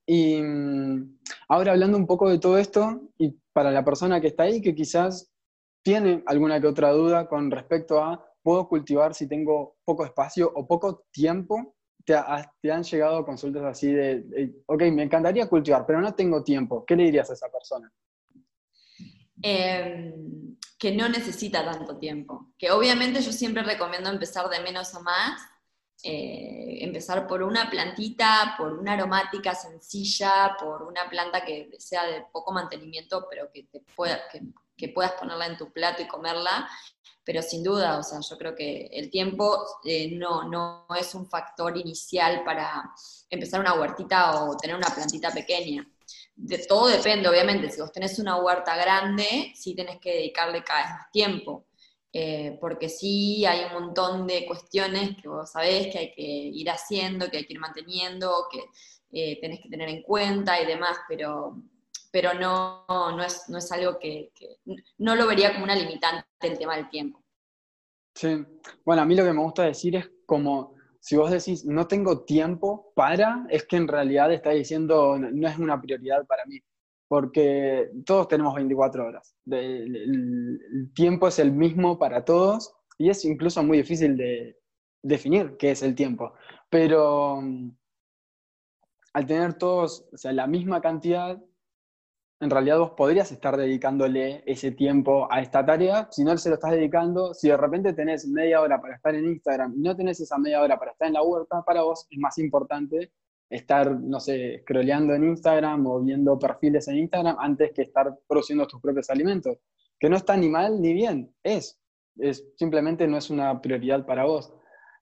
Y 0.06 0.40
mm, 0.40 1.18
ahora 1.48 1.72
hablando 1.72 1.98
un 1.98 2.06
poco 2.06 2.28
de 2.28 2.38
todo 2.38 2.56
esto, 2.56 3.10
y 3.18 3.36
para 3.52 3.72
la 3.72 3.84
persona 3.84 4.20
que 4.20 4.28
está 4.28 4.44
ahí, 4.44 4.62
que 4.62 4.76
quizás 4.76 5.33
tiene 5.84 6.24
alguna 6.26 6.60
que 6.60 6.66
otra 6.66 6.90
duda 6.90 7.28
con 7.28 7.50
respecto 7.50 8.02
a, 8.02 8.26
¿puedo 8.42 8.66
cultivar 8.68 9.14
si 9.14 9.28
tengo 9.28 9.76
poco 9.84 10.04
espacio 10.04 10.50
o 10.52 10.66
poco 10.66 11.04
tiempo? 11.12 11.76
¿Te, 12.04 12.14
han 12.16 12.82
llegado 12.82 13.24
consultas 13.24 13.62
así 13.64 13.92
de, 13.92 14.62
ok, 14.66 14.82
me 14.84 15.02
encantaría 15.04 15.48
cultivar, 15.48 15.86
pero 15.86 16.00
no 16.00 16.14
tengo 16.14 16.42
tiempo? 16.42 16.84
¿Qué 16.86 16.96
le 16.96 17.04
dirías 17.04 17.28
a 17.30 17.34
esa 17.34 17.50
persona? 17.50 17.92
Em, 19.42 20.56
que 20.78 20.92
no 20.96 21.08
necesita 21.08 21.64
tanto 21.64 21.98
tiempo. 21.98 22.54
Que 22.58 22.70
obviamente 22.70 23.20
yo 23.20 23.32
siempre 23.32 23.62
recomiendo 23.62 24.08
empezar 24.08 24.48
de 24.48 24.60
menos 24.60 24.94
a 24.94 25.00
más. 25.00 25.42
Eh, 26.02 26.78
empezar 26.80 27.26
por 27.26 27.42
una 27.42 27.70
plantita, 27.70 28.54
por 28.58 28.72
una 28.72 28.92
aromática 28.92 29.54
sencilla, 29.54 30.56
por 30.58 30.82
una 30.82 31.08
planta 31.08 31.44
que 31.44 31.70
sea 31.78 32.04
de 32.04 32.24
poco 32.30 32.52
mantenimiento, 32.52 33.26
pero 33.30 33.50
que, 33.52 33.64
te 33.64 33.80
pueda, 33.96 34.20
que 34.76 34.88
puedas 34.88 35.12
ponerla 35.12 35.46
en 35.46 35.56
tu 35.56 35.72
plato 35.72 36.02
y 36.02 36.08
comerla, 36.08 36.68
pero 37.24 37.42
sin 37.42 37.62
duda, 37.62 37.98
o 37.98 38.02
sea, 38.02 38.20
yo 38.20 38.36
creo 38.36 38.54
que 38.54 38.86
el 38.92 39.10
tiempo 39.10 39.64
eh, 39.84 40.10
no, 40.16 40.48
no 40.48 40.86
es 40.98 41.14
un 41.14 41.26
factor 41.28 41.76
inicial 41.76 42.44
para 42.44 42.90
empezar 43.30 43.60
una 43.60 43.74
huertita 43.74 44.44
o 44.44 44.56
tener 44.56 44.76
una 44.76 44.88
plantita 44.94 45.30
pequeña. 45.32 45.86
De 46.36 46.58
todo 46.58 46.88
depende, 46.88 47.28
obviamente, 47.28 47.70
si 47.70 47.80
vos 47.80 47.92
tenés 47.92 48.18
una 48.18 48.36
huerta 48.36 48.76
grande, 48.76 49.52
sí 49.54 49.74
tenés 49.74 50.00
que 50.00 50.10
dedicarle 50.14 50.62
cada 50.64 50.82
vez 50.82 50.90
más 50.90 51.10
tiempo. 51.12 51.66
eh, 52.12 52.56
porque 52.60 52.88
sí 52.88 53.44
hay 53.44 53.64
un 53.64 53.72
montón 53.72 54.26
de 54.26 54.46
cuestiones 54.46 55.16
que 55.20 55.28
vos 55.28 55.50
sabés 55.50 55.88
que 55.88 55.98
hay 55.98 56.12
que 56.12 56.22
ir 56.22 56.70
haciendo, 56.70 57.28
que 57.30 57.38
hay 57.38 57.44
que 57.46 57.54
ir 57.54 57.58
manteniendo, 57.60 58.46
que 58.50 58.60
eh, 59.12 59.40
tenés 59.40 59.60
que 59.60 59.68
tener 59.68 59.88
en 59.88 60.02
cuenta 60.02 60.60
y 60.60 60.66
demás, 60.66 60.96
pero, 61.08 61.56
pero 62.14 62.32
no, 62.32 62.84
no, 62.86 63.24
es, 63.24 63.48
no 63.48 63.58
es 63.58 63.72
algo 63.72 63.98
que, 63.98 64.30
no 64.98 65.16
lo 65.16 65.26
vería 65.26 65.52
como 65.52 65.64
una 65.64 65.74
limitante 65.74 66.24
el 66.42 66.56
tema 66.56 66.76
del 66.76 66.88
tiempo. 66.88 67.20
Sí, 68.14 68.46
bueno, 68.84 69.02
a 69.02 69.04
mí 69.04 69.16
lo 69.16 69.24
que 69.24 69.32
me 69.32 69.42
gusta 69.42 69.64
decir 69.64 69.96
es 69.96 70.08
como, 70.24 70.76
si 71.00 71.16
vos 71.16 71.32
decís, 71.32 71.64
no 71.64 71.88
tengo 71.88 72.24
tiempo 72.24 72.92
para, 72.94 73.44
es 73.50 73.66
que 73.66 73.74
en 73.74 73.88
realidad 73.88 74.32
estás 74.32 74.54
diciendo, 74.54 75.18
no 75.18 75.48
es 75.48 75.58
una 75.58 75.80
prioridad 75.80 76.24
para 76.24 76.44
mí 76.46 76.60
porque 77.08 77.90
todos 78.06 78.28
tenemos 78.28 78.54
24 78.54 79.06
horas. 79.06 79.34
El, 79.50 80.92
tiempo 80.94 81.26
es 81.26 81.40
el 81.40 81.50
mismo 81.50 81.98
para 81.98 82.24
todos 82.24 82.76
y 82.96 83.10
es 83.10 83.24
incluso 83.24 83.60
muy 83.64 83.78
difícil 83.78 84.16
de 84.16 84.56
definir 85.02 85.56
qué 85.56 85.72
es 85.72 85.82
el 85.82 85.96
tiempo. 85.96 86.32
Pero 86.70 87.40
mm, 87.42 87.70
al 89.14 89.26
tener 89.26 89.54
todos 89.54 90.06
o 90.12 90.16
sea, 90.16 90.32
la 90.32 90.46
misma 90.46 90.80
cantidad, 90.80 91.42
en 92.40 92.50
realidad 92.50 92.78
vos 92.78 92.90
podrías 92.90 93.30
estar 93.32 93.56
dedicándole 93.56 94.42
ese 94.46 94.72
tiempo 94.72 95.26
a 95.30 95.40
esta 95.40 95.64
tarea. 95.64 96.08
Si 96.10 96.24
no 96.24 96.36
se 96.36 96.48
lo 96.48 96.56
estás 96.56 96.72
dedicando, 96.72 97.32
si 97.32 97.48
de 97.48 97.56
repente 97.56 97.92
tenés 97.92 98.26
media 98.26 98.60
hora 98.60 98.80
para 98.80 98.96
estar 98.96 99.14
en 99.14 99.26
Instagram 99.26 99.74
y 99.76 99.80
no 99.80 99.96
tenés 99.96 100.20
esa 100.20 100.38
media 100.38 100.60
hora 100.60 100.78
para 100.78 100.92
estar 100.92 101.08
en 101.08 101.14
la 101.14 101.22
huerta, 101.22 101.62
para 101.62 101.82
vos 101.82 102.06
es 102.10 102.18
más 102.18 102.36
importante 102.38 103.12
estar, 103.48 103.98
no 104.00 104.20
sé, 104.20 104.60
scrolleando 104.62 105.14
en 105.14 105.24
Instagram 105.24 105.86
o 105.86 106.00
viendo 106.00 106.38
perfiles 106.38 106.88
en 106.88 106.96
Instagram 106.96 107.36
antes 107.38 107.72
que 107.72 107.82
estar 107.82 108.12
produciendo 108.26 108.66
tus 108.66 108.80
propios 108.80 109.08
alimentos. 109.10 109.58
Que 109.98 110.08
no 110.08 110.16
está 110.16 110.36
ni 110.36 110.48
mal 110.48 110.80
ni 110.80 110.92
bien, 110.92 111.32
es. 111.42 111.80
es 112.18 112.44
simplemente 112.56 113.06
no 113.06 113.16
es 113.16 113.30
una 113.30 113.60
prioridad 113.60 114.04
para 114.04 114.24
vos. 114.24 114.52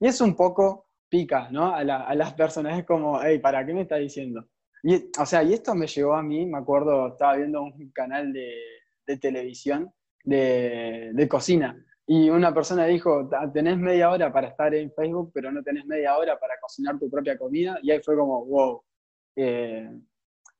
Y 0.01 0.07
es 0.07 0.21
un 0.21 0.37
poco 0.37 0.87
pica, 1.09 1.49
¿no? 1.51 1.75
A, 1.75 1.85
las 1.85 2.35
personas 2.35 2.79
es 2.79 2.85
como, 2.85 3.21
hey, 3.23 3.39
¿para 3.39 3.65
qué 3.65 3.75
me 3.75 3.83
está 3.83 3.97
diciendo? 3.97 4.47
Y, 4.83 5.11
o 5.19 5.27
sea, 5.27 5.43
y 5.43 5.53
esto 5.53 5.75
me 5.75 5.87
llegó 5.87 6.15
a 6.15 6.23
mí, 6.23 6.45
me 6.47 6.59
acuerdo, 6.59 7.09
estaba 7.09 7.37
viendo 7.37 7.63
un 7.63 7.91
canal 7.93 8.33
de, 8.33 8.57
televisión 9.21 9.93
de, 10.25 11.11
de 11.13 11.29
cocina 11.29 11.77
y 12.07 12.29
una 12.31 12.53
persona 12.53 12.87
dijo, 12.87 13.29
tenés 13.55 13.79
media 13.79 14.11
hora 14.11 14.33
para 14.33 14.49
estar 14.49 14.75
en 14.75 14.93
Facebook, 14.93 15.31
pero 15.33 15.53
no 15.53 15.63
tenés 15.63 15.87
media 15.87 16.17
hora 16.19 16.39
para 16.39 16.59
cocinar 16.61 16.99
tu 16.99 17.09
propia 17.09 17.39
comida. 17.39 17.79
Y 17.83 17.91
ahí 17.91 18.01
fue 18.03 18.17
como, 18.17 18.45
wow. 18.45 18.83
Eh, 19.37 19.89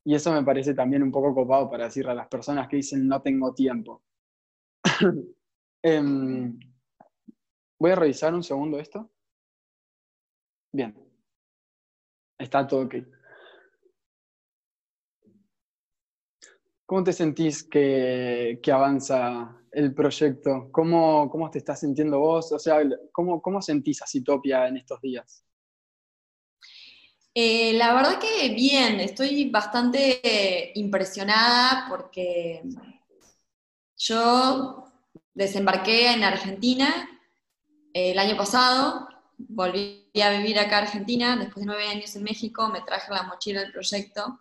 y 0.05 0.15
eso 0.15 0.33
me 0.33 0.43
parece 0.45 0.75
también 0.75 1.03
un 1.03 1.13
poco 1.13 1.35
copado 1.35 1.69
para 1.71 1.85
decirle 1.85 2.13
a 2.13 2.15
las 2.15 2.29
personas 2.29 2.69
que 2.69 2.77
dicen, 2.77 3.07
no 3.09 3.21
tengo 3.23 3.53
tiempo. 3.55 4.03
Em, 5.85 6.61
voy 7.77 7.91
a 7.91 7.97
revisar 7.97 8.33
un 8.33 8.45
segundo 8.45 8.79
esto. 8.79 9.11
Bien. 10.73 10.95
Está 12.39 12.65
todo 12.67 12.83
ok. 12.83 12.95
¿Cómo 16.93 17.05
te 17.05 17.15
sentís 17.15 17.65
que, 17.65 18.61
avanza 18.71 19.57
el 19.73 19.95
proyecto? 19.95 20.69
¿Cómo, 20.71 21.31
¿Cómo, 21.31 21.51
te 21.51 21.57
estás 21.57 21.81
sintiendo 21.81 22.19
vos? 22.19 22.53
O 22.53 22.59
sea, 22.59 22.83
¿cómo, 23.13 23.41
cómo 23.41 23.63
sentís 23.63 24.03
a 24.03 24.07
Citopia 24.07 24.69
en 24.69 24.77
estos 24.77 25.01
días? 25.01 25.43
Eh, 27.35 27.73
la 27.79 27.95
verdad 27.95 28.19
que 28.19 28.51
bien, 28.51 29.01
estoy 29.01 29.49
bastante 29.49 30.73
impresionada 30.75 31.87
porque 31.89 32.61
yo 33.97 34.85
desembarqué 35.33 36.13
en 36.13 36.25
Argentina 36.25 37.09
el 37.95 38.19
año 38.19 38.37
pasado, 38.37 39.09
volví 39.39 40.11
a 40.23 40.29
vivir 40.37 40.59
acá 40.59 40.77
a 40.77 40.83
Argentina, 40.83 41.39
después 41.39 41.65
de 41.65 41.73
nueve 41.73 41.89
años 41.89 42.15
en 42.17 42.23
México, 42.23 42.69
me 42.69 42.83
traje 42.83 43.11
la 43.15 43.23
mochila 43.23 43.63
del 43.63 43.73
proyecto 43.73 44.41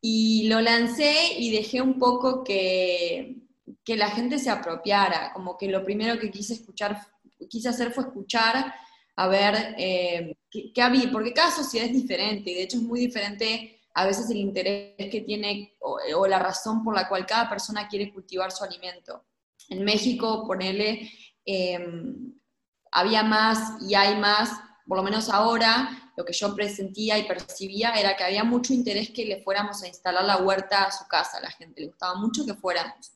y 0.00 0.48
lo 0.48 0.60
lancé 0.60 1.34
y 1.38 1.50
dejé 1.50 1.80
un 1.82 1.98
poco 1.98 2.42
que 2.42 3.40
que 3.84 3.96
la 3.96 4.10
gente 4.10 4.38
se 4.38 4.50
apropiara, 4.50 5.32
como 5.32 5.56
que 5.56 5.68
lo 5.68 5.84
primero 5.84 6.18
que 6.18 6.30
quise 6.30 6.54
escuchar, 6.54 6.98
quise 7.48 7.68
hacer 7.68 7.92
fue 7.92 8.04
escuchar 8.04 8.72
a 9.16 9.28
ver 9.28 9.74
eh, 9.78 10.36
qué, 10.50 10.82
había, 10.82 11.10
porque 11.10 11.32
cada 11.32 11.50
sociedad 11.50 11.86
es 11.86 11.92
diferente, 11.92 12.50
y 12.50 12.54
de 12.54 12.62
hecho 12.62 12.76
es 12.78 12.82
muy 12.82 13.00
diferente 13.00 13.80
a 13.94 14.06
veces 14.06 14.30
el 14.30 14.36
interés 14.36 15.10
que 15.10 15.22
tiene 15.22 15.74
o, 15.80 16.26
la 16.26 16.38
razón 16.38 16.84
por 16.84 16.94
la 16.94 17.08
cual 17.08 17.26
cada 17.26 17.48
persona 17.48 17.88
quiere 17.88 18.12
cultivar 18.12 18.52
su 18.52 18.62
alimento. 18.62 19.24
En 19.68 19.84
México, 19.84 20.46
ponerle, 20.46 21.10
em, 21.44 22.32
había 22.92 23.22
más 23.22 23.82
y 23.82 23.94
hay 23.94 24.16
más, 24.16 24.52
por 24.90 24.96
lo 24.98 25.04
menos 25.04 25.28
ahora, 25.28 26.10
lo 26.16 26.24
que 26.24 26.32
yo 26.32 26.52
presentía 26.52 27.16
y 27.16 27.22
percibía 27.22 27.92
era 27.92 28.16
que 28.16 28.24
había 28.24 28.42
mucho 28.42 28.74
interés 28.74 29.10
que 29.10 29.24
le 29.24 29.40
fuéramos 29.40 29.80
a 29.84 29.86
instalar 29.86 30.24
la 30.24 30.38
huerta 30.38 30.82
a 30.82 30.90
su 30.90 31.06
casa, 31.06 31.38
a 31.38 31.42
la 31.42 31.50
gente 31.52 31.80
le 31.80 31.86
gustaba 31.86 32.16
mucho 32.16 32.44
que 32.44 32.54
fuéramos. 32.54 33.12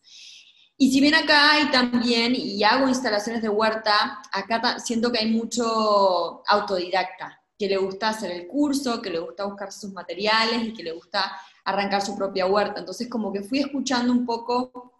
Y 0.76 0.92
si 0.92 1.00
bien 1.00 1.16
acá 1.16 1.54
hay 1.54 1.72
también, 1.72 2.32
y 2.36 2.62
hago 2.62 2.88
instalaciones 2.88 3.42
de 3.42 3.48
huerta, 3.48 4.22
acá 4.30 4.78
siento 4.78 5.10
que 5.10 5.18
hay 5.18 5.32
mucho 5.32 6.44
autodidacta, 6.46 7.42
que 7.58 7.66
le 7.66 7.76
gusta 7.76 8.10
hacer 8.10 8.30
el 8.30 8.46
curso, 8.46 9.02
que 9.02 9.10
le 9.10 9.18
gusta 9.18 9.44
buscar 9.44 9.72
sus 9.72 9.90
materiales 9.90 10.62
y 10.62 10.74
que 10.74 10.84
le 10.84 10.92
gusta 10.92 11.36
arrancar 11.64 12.02
su 12.02 12.16
propia 12.16 12.46
huerta. 12.46 12.78
Entonces 12.78 13.08
como 13.08 13.32
que 13.32 13.42
fui 13.42 13.58
escuchando 13.58 14.12
un 14.12 14.24
poco 14.24 14.92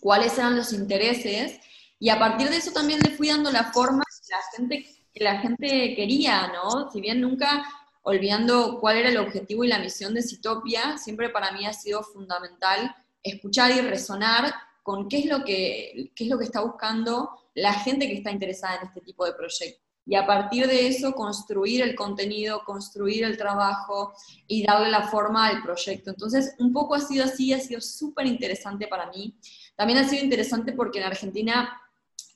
cuáles 0.00 0.38
eran 0.38 0.56
los 0.56 0.72
intereses 0.72 1.60
y 2.00 2.08
a 2.08 2.18
partir 2.18 2.48
de 2.48 2.56
eso 2.56 2.72
también 2.72 3.00
le 3.00 3.10
fui 3.10 3.28
dando 3.28 3.50
la 3.50 3.70
forma 3.70 4.02
que 4.02 4.34
la 4.34 4.42
gente, 4.56 5.01
que 5.12 5.24
la 5.24 5.38
gente 5.38 5.94
quería, 5.94 6.48
¿no? 6.48 6.90
Si 6.90 7.00
bien 7.00 7.20
nunca 7.20 7.64
olvidando 8.02 8.78
cuál 8.80 8.96
era 8.96 9.08
el 9.08 9.18
objetivo 9.18 9.64
y 9.64 9.68
la 9.68 9.78
misión 9.78 10.14
de 10.14 10.22
Citopia, 10.22 10.98
siempre 10.98 11.30
para 11.30 11.52
mí 11.52 11.66
ha 11.66 11.72
sido 11.72 12.02
fundamental 12.02 12.94
escuchar 13.22 13.70
y 13.70 13.80
resonar 13.80 14.52
con 14.82 15.08
qué 15.08 15.20
es 15.20 15.26
lo 15.26 15.44
que, 15.44 16.12
es 16.14 16.28
lo 16.28 16.38
que 16.38 16.44
está 16.44 16.60
buscando 16.60 17.30
la 17.54 17.72
gente 17.72 18.08
que 18.08 18.14
está 18.14 18.30
interesada 18.30 18.76
en 18.76 18.88
este 18.88 19.00
tipo 19.00 19.24
de 19.24 19.34
proyectos. 19.34 19.80
Y 20.04 20.16
a 20.16 20.26
partir 20.26 20.66
de 20.66 20.88
eso 20.88 21.12
construir 21.12 21.82
el 21.82 21.94
contenido, 21.94 22.64
construir 22.64 23.22
el 23.22 23.36
trabajo 23.36 24.12
y 24.48 24.64
darle 24.66 24.90
la 24.90 25.06
forma 25.06 25.46
al 25.46 25.62
proyecto. 25.62 26.10
Entonces, 26.10 26.56
un 26.58 26.72
poco 26.72 26.96
ha 26.96 27.00
sido 27.00 27.24
así, 27.24 27.52
ha 27.52 27.60
sido 27.60 27.80
súper 27.80 28.26
interesante 28.26 28.88
para 28.88 29.06
mí. 29.10 29.36
También 29.76 30.00
ha 30.00 30.08
sido 30.08 30.24
interesante 30.24 30.72
porque 30.72 30.98
en 30.98 31.04
Argentina, 31.04 31.80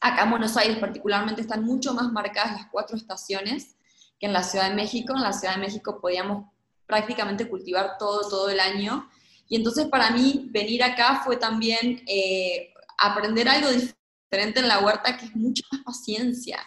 acá 0.01 0.25
en 0.25 0.31
Buenos 0.31 0.57
Aires 0.57 0.79
particularmente, 0.79 1.41
están 1.41 1.65
mucho 1.65 1.95
más 1.95 2.11
marcadas 2.13 2.53
las 2.53 2.67
cuatro 2.71 2.97
estaciones 2.97 3.77
que 4.19 4.27
en 4.27 4.33
la 4.33 4.43
Ciudad 4.43 4.69
de 4.69 4.75
México. 4.75 5.15
En 5.15 5.23
la 5.23 5.33
Ciudad 5.33 5.55
de 5.55 5.61
México 5.61 6.01
podíamos 6.01 6.47
prácticamente 6.87 7.49
cultivar 7.49 7.97
todo, 7.99 8.29
todo 8.29 8.49
el 8.49 8.61
año 8.61 9.09
y 9.49 9.57
entonces 9.57 9.87
para 9.87 10.11
mí 10.11 10.49
venir 10.51 10.83
acá 10.83 11.23
fue 11.25 11.37
también 11.37 12.03
eh, 12.07 12.73
aprender 12.99 13.49
algo 13.49 13.71
diferente 13.71 14.61
en 14.61 14.69
la 14.69 14.81
huerta, 14.81 15.17
que 15.17 15.27
es 15.27 15.37
mucha 15.37 15.63
más 15.71 15.83
paciencia. 15.85 16.59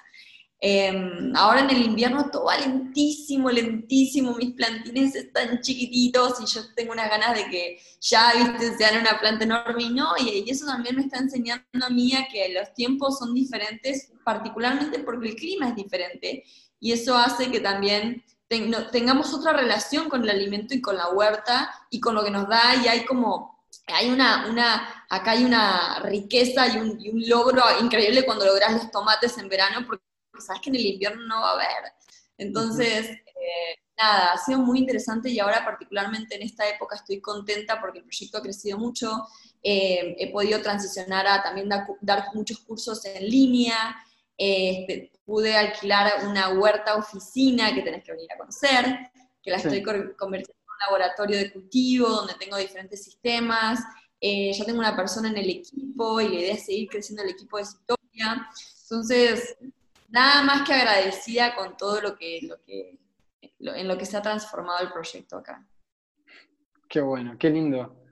Em, 0.61 1.33
ahora 1.37 1.61
en 1.61 1.69
el 1.69 1.81
invierno 1.83 2.29
todo 2.29 2.45
va 2.45 2.57
lentísimo, 2.57 3.49
lentísimo, 3.49 4.35
mis 4.35 4.53
plantines 4.55 5.15
están 5.15 5.61
chiquititos 5.61 6.41
y 6.41 6.45
yo 6.53 6.61
tengo 6.75 6.91
unas 6.91 7.09
ganas 7.09 7.33
de 7.33 7.49
que 7.49 7.79
ya, 8.01 8.33
viste, 8.33 8.77
sean 8.77 8.99
una 8.99 9.17
planta 9.19 9.45
enorme 9.45 9.83
y 9.83 9.89
no, 9.89 10.17
y, 10.17 10.43
y, 10.45 10.49
eso 10.49 10.65
también 10.65 10.97
me 10.97 11.03
está 11.03 11.19
enseñando 11.19 11.63
a 11.81 11.89
mí 11.89 12.13
a 12.13 12.27
que 12.27 12.53
los 12.53 12.73
tiempos 12.73 13.19
son 13.19 13.33
diferentes, 13.33 14.11
particularmente 14.25 14.99
porque 14.99 15.29
el 15.29 15.35
clima 15.35 15.69
es 15.69 15.75
diferente, 15.75 16.43
y 16.81 16.91
eso 16.91 17.17
hace 17.17 17.49
que 17.49 17.61
también 17.61 18.23
tengamos 18.49 19.33
otra 19.33 19.53
relación 19.53 20.09
con 20.09 20.23
el 20.23 20.29
alimento 20.31 20.73
y 20.73 20.81
con 20.81 20.97
la 20.97 21.09
huerta 21.09 21.71
y 21.89 21.99
con 21.99 22.15
lo 22.15 22.23
que 22.23 22.31
nos 22.31 22.49
da 22.49 22.75
y 22.83 22.87
hay 22.87 23.05
como, 23.05 23.63
hay 23.87 24.09
una, 24.09 24.47
una 24.49 25.05
acá 25.09 25.31
hay 25.31 25.45
una 25.45 25.99
riqueza 25.99 26.67
y 26.67 26.77
un, 26.79 26.99
y 26.99 27.09
un 27.09 27.29
logro 27.29 27.63
increíble 27.79 28.25
cuando 28.25 28.45
logras 28.45 28.73
los 28.73 28.91
tomates 28.91 29.37
en 29.37 29.49
verano 29.49 29.85
porque 29.85 30.08
sabes 30.41 30.61
que 30.61 30.69
en 30.69 30.75
el 30.75 30.85
invierno 30.85 31.25
no 31.25 31.41
va 31.41 31.51
a 31.51 31.53
haber. 31.53 31.93
Entonces, 32.37 33.09
eh, 33.09 33.75
nada, 33.97 34.33
ha 34.33 34.37
sido 34.37 34.59
muy 34.59 34.79
interesante 34.79 35.29
y 35.29 35.39
ahora 35.39 35.65
particularmente 35.65 36.35
en 36.35 36.43
esta 36.43 36.67
época 36.67 36.95
estoy 36.95 37.19
contenta 37.19 37.79
porque 37.81 37.99
el 37.99 38.05
proyecto 38.05 38.37
ha 38.37 38.41
crecido 38.41 38.77
mucho, 38.77 39.27
eh, 39.61 40.15
he 40.17 40.31
podido 40.31 40.61
transicionar 40.61 41.27
a 41.27 41.43
también 41.43 41.69
dar 42.01 42.25
muchos 42.33 42.59
cursos 42.59 43.03
en 43.05 43.29
línea, 43.29 43.95
este, 44.37 45.11
pude 45.25 45.55
alquilar 45.55 46.25
una 46.25 46.49
huerta 46.57 46.95
oficina 46.95 47.75
que 47.75 47.81
tenés 47.81 48.03
que 48.05 48.13
venir 48.13 48.31
a 48.31 48.37
conocer, 48.37 49.11
que 49.43 49.51
la 49.51 49.57
estoy 49.57 49.83
convirtiendo 49.83 50.61
en 50.63 50.71
un 50.71 50.79
laboratorio 50.87 51.37
de 51.37 51.51
cultivo 51.51 52.07
donde 52.07 52.35
tengo 52.35 52.55
diferentes 52.57 53.03
sistemas. 53.03 53.79
Eh, 54.21 54.51
ya 54.53 54.65
tengo 54.65 54.79
una 54.79 54.95
persona 54.95 55.29
en 55.29 55.37
el 55.37 55.49
equipo 55.49 56.19
y 56.21 56.29
la 56.29 56.35
idea 56.35 56.53
es 56.53 56.65
seguir 56.65 56.89
creciendo 56.89 57.23
el 57.23 57.29
equipo 57.29 57.57
de 57.57 57.65
Citopia. 57.65 58.49
Entonces, 58.83 59.57
nada 60.09 60.43
más 60.43 60.67
que 60.67 60.73
agradecida 60.73 61.55
con 61.55 61.77
todo 61.77 62.01
lo 62.01 62.15
que, 62.15 62.39
lo 62.43 62.61
que, 62.61 62.99
en 63.41 63.87
lo 63.87 63.97
que 63.97 64.05
se 64.05 64.17
ha 64.17 64.21
transformado 64.21 64.85
el 64.85 64.91
proyecto 64.91 65.37
acá. 65.37 65.65
Qué 66.87 67.01
bueno, 67.01 67.37
qué 67.37 67.49
lindo. 67.49 68.03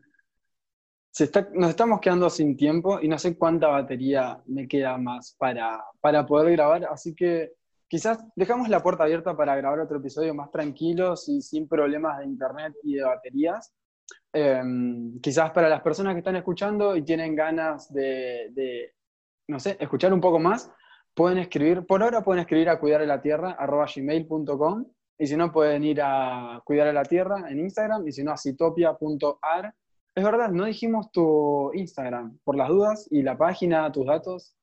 nos 1.53 1.69
estamos 1.69 1.99
quedando 1.99 2.29
sin 2.29 2.55
tiempo 2.55 2.99
y 3.01 3.07
no 3.07 3.17
sé 3.17 3.37
cuánta 3.37 3.67
batería 3.67 4.41
me 4.45 4.67
queda 4.67 4.97
más 4.97 5.35
para, 5.37 5.83
para 5.99 6.25
poder 6.25 6.51
grabar, 6.51 6.85
así 6.85 7.15
que 7.15 7.53
quizás 7.87 8.23
dejamos 8.35 8.69
la 8.69 8.83
puerta 8.83 9.03
abierta 9.03 9.35
para 9.35 9.55
grabar 9.55 9.79
otro 9.79 9.97
episodio 9.97 10.33
más 10.33 10.51
tranquilos 10.51 11.27
y 11.29 11.41
sin 11.41 11.67
problemas 11.67 12.19
de 12.19 12.25
internet 12.25 12.73
y 12.83 12.95
de 12.95 13.03
baterías. 13.03 13.73
Em, 14.33 15.19
quizás 15.19 15.51
para 15.51 15.69
las 15.69 15.81
personas 15.81 16.13
que 16.13 16.19
están 16.19 16.35
escuchando 16.35 16.95
y 16.95 17.03
tienen 17.03 17.35
ganas 17.35 17.91
de, 17.91 18.93
no 19.47 19.59
sé, 19.59 19.77
escuchar 19.79 20.13
un 20.13 20.21
poco 20.21 20.37
más, 20.37 20.69
pueden 21.17 21.39
escribir, 21.39 21.83
por 21.87 22.03
ahora 22.03 22.23
pueden 22.23 22.41
escribir 22.41 22.69
a 22.69 22.79
cuidar 22.79 23.01
la 23.01 23.19
tierra, 23.19 23.57
gmail.com, 23.59 24.85
y 25.17 25.25
si 25.25 25.35
no 25.35 25.51
pueden 25.51 25.83
ir 25.83 25.99
a 25.99 26.61
cuidar 26.63 26.87
a 26.87 26.93
la 26.93 27.03
tierra 27.03 27.49
en 27.49 27.59
Instagram, 27.59 28.07
y 28.07 28.11
si 28.11 28.23
no 28.23 28.31
a 28.31 28.37
citopia.ar. 28.37 29.73
Es 30.13 30.23
verdad, 30.23 30.49
no 30.49 30.65
dijimos 30.65 31.11
tu 31.11 31.71
Instagram, 31.73 32.37
por 32.43 32.55
las 32.55 32.69
dudas, 32.69 33.07
y 33.09 33.23
la 33.23 33.35
página, 33.35 33.91
tus 33.91 34.05
datos. 34.05 34.55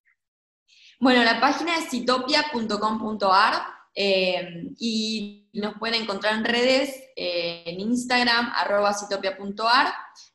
Bueno, 1.01 1.25
la 1.25 1.41
página 1.41 1.77
es 1.77 1.91
citopia.com.ar 1.91 3.55
eh, 3.97 4.71
y 4.79 5.51
nos 5.55 5.77
pueden 5.79 6.03
encontrar 6.03 6.35
en 6.35 6.45
redes, 6.45 7.03
eh, 7.17 7.65
en 7.67 7.81
Instagram, 7.81 8.53
arroba 8.55 8.95
citopia.ar 8.95 9.93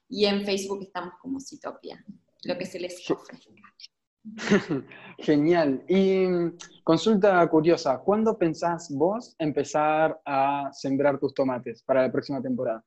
y 0.09 0.25
en 0.25 0.43
Facebook 0.43 0.81
estamos 0.81 1.13
como 1.21 1.39
Citopia, 1.39 2.03
lo 2.43 2.57
que 2.57 2.65
se 2.65 2.79
les 2.79 3.09
ofrezca. 3.09 3.58
Genial. 5.19 5.83
Y 5.87 6.27
mm, 6.27 6.57
consulta 6.83 7.47
curiosa, 7.49 7.99
¿cuándo 7.99 8.37
pensás 8.37 8.89
vos 8.91 9.35
empezar 9.37 10.19
a 10.25 10.69
sembrar 10.73 11.19
tus 11.19 11.33
tomates 11.33 11.83
para 11.83 12.03
la 12.03 12.11
próxima 12.11 12.41
temporada? 12.41 12.83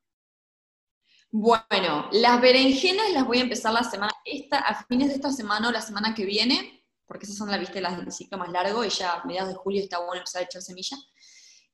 Bueno, 1.31 2.09
las 2.13 2.41
berenjenas 2.41 3.11
las 3.13 3.27
voy 3.27 3.39
a 3.39 3.43
empezar 3.43 3.73
la 3.73 3.85
semana, 3.85 4.13
esta, 4.25 4.59
a 4.59 4.85
fines 4.85 5.09
de 5.09 5.15
esta 5.15 5.31
semana 5.31 5.69
o 5.69 5.73
la 5.73 5.81
semana 5.81 6.15
que 6.15 6.27
viene 6.27 6.83
porque 7.13 7.27
esas 7.27 7.37
son 7.37 7.51
la, 7.51 7.59
viste, 7.59 7.79
las 7.83 7.99
del 7.99 8.11
ciclo 8.11 8.39
más 8.39 8.49
largo 8.51 8.83
y 8.83 8.89
ya 8.89 9.13
a 9.13 9.25
mediados 9.27 9.51
de 9.51 9.55
julio 9.55 9.83
está 9.83 9.99
bueno 9.99 10.21
empezar 10.21 10.41
a 10.41 10.45
echar 10.47 10.63
semilla. 10.63 10.97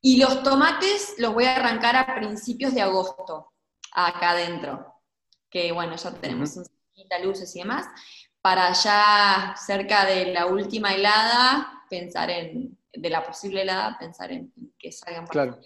Y 0.00 0.16
los 0.20 0.42
tomates 0.42 1.14
los 1.18 1.32
voy 1.32 1.44
a 1.44 1.54
arrancar 1.54 1.94
a 1.94 2.16
principios 2.16 2.74
de 2.74 2.82
agosto, 2.82 3.52
acá 3.92 4.30
adentro, 4.30 5.00
que 5.48 5.70
bueno, 5.70 5.94
ya 5.94 6.12
tenemos 6.14 6.56
un 6.56 6.66
luces 7.22 7.54
y 7.54 7.60
demás, 7.60 7.86
para 8.48 8.72
ya 8.72 9.54
cerca 9.58 10.06
de 10.06 10.32
la 10.32 10.46
última 10.46 10.94
helada, 10.94 11.84
pensar 11.90 12.30
en, 12.30 12.78
de 12.90 13.10
la 13.10 13.22
posible 13.22 13.60
helada, 13.60 13.98
pensar 13.98 14.32
en, 14.32 14.50
que 14.78 14.90
salgan 14.90 15.26
para 15.26 15.50
Claro. 15.52 15.60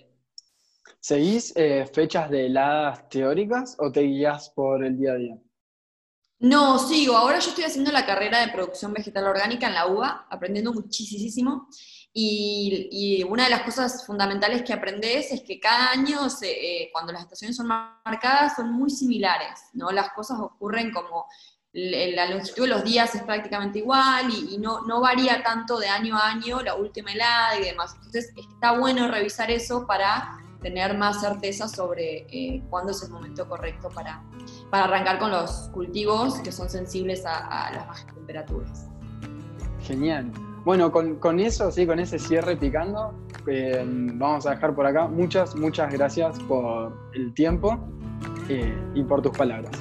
¿Seguís 0.98 1.52
eh, 1.54 1.88
fechas 1.94 2.28
de 2.28 2.46
heladas 2.46 3.08
teóricas 3.08 3.76
o 3.78 3.92
te 3.92 4.00
guías 4.00 4.50
por 4.50 4.84
el 4.84 4.98
día 4.98 5.12
a 5.12 5.14
día? 5.14 5.38
No, 6.40 6.76
sigo. 6.76 7.16
Ahora 7.16 7.38
yo 7.38 7.50
estoy 7.50 7.62
haciendo 7.62 7.92
la 7.92 8.04
carrera 8.04 8.44
de 8.44 8.52
producción 8.52 8.92
vegetal 8.92 9.28
orgánica 9.28 9.68
en 9.68 9.74
la 9.74 9.86
UBA, 9.86 10.26
aprendiendo 10.28 10.72
muchísimo. 10.72 11.68
Y, 12.12 13.22
una 13.28 13.44
de 13.44 13.50
las 13.50 13.62
cosas 13.62 14.04
fundamentales 14.04 14.62
que 14.62 14.72
aprendes 14.72 15.30
es 15.30 15.42
que 15.42 15.60
cada 15.60 15.92
año, 15.92 16.18
eh, 16.42 16.90
cuando 16.92 17.12
las 17.12 17.22
estaciones 17.22 17.56
son 17.56 17.68
marcadas, 17.68 18.56
son 18.56 18.72
muy 18.72 18.90
similares, 18.90 19.60
¿no? 19.72 19.92
Las 19.92 20.10
cosas 20.10 20.40
ocurren 20.40 20.90
como 20.90 21.26
la 21.74 22.26
longitud 22.26 22.64
de 22.64 22.68
los 22.68 22.84
días 22.84 23.14
es 23.14 23.22
prácticamente 23.22 23.78
igual 23.78 24.30
y, 24.30 24.58
no, 24.58 24.82
no, 24.82 25.00
varía 25.00 25.42
tanto 25.42 25.78
de 25.78 25.88
año 25.88 26.16
a 26.16 26.28
año 26.28 26.60
la 26.60 26.74
última 26.74 27.12
helada 27.12 27.58
y 27.58 27.64
demás. 27.64 27.94
Entonces 27.96 28.32
está 28.36 28.78
bueno 28.78 29.08
revisar 29.08 29.50
eso 29.50 29.86
para 29.86 30.38
tener 30.60 30.96
más 30.96 31.20
certeza 31.20 31.66
sobre 31.68 32.26
eh, 32.30 32.62
cuándo 32.70 32.92
es 32.92 33.02
el 33.02 33.10
momento 33.10 33.48
correcto 33.48 33.88
para, 33.88 34.22
para 34.70 34.84
arrancar 34.84 35.18
con 35.18 35.30
los 35.30 35.70
cultivos 35.72 36.40
que 36.40 36.52
son 36.52 36.68
sensibles 36.68 37.24
a, 37.26 37.70
las 37.72 37.86
bajas 37.86 38.06
temperaturas. 38.14 38.88
Genial. 39.80 40.30
Bueno, 40.64 40.92
con, 40.92 41.40
eso, 41.40 41.72
sí, 41.72 41.86
con 41.86 41.98
ese 41.98 42.20
cierre 42.20 42.56
picando, 42.56 43.12
eh, 43.48 43.82
vamos 43.84 44.46
a 44.46 44.50
dejar 44.50 44.74
por 44.76 44.86
acá. 44.86 45.08
Muchas, 45.08 45.56
muchas 45.56 45.92
gracias 45.92 46.38
por 46.40 46.96
el 47.14 47.34
tiempo 47.34 47.80
eh, 48.48 48.72
y 48.94 49.02
por 49.02 49.22
tus 49.22 49.36
palabras. 49.36 49.72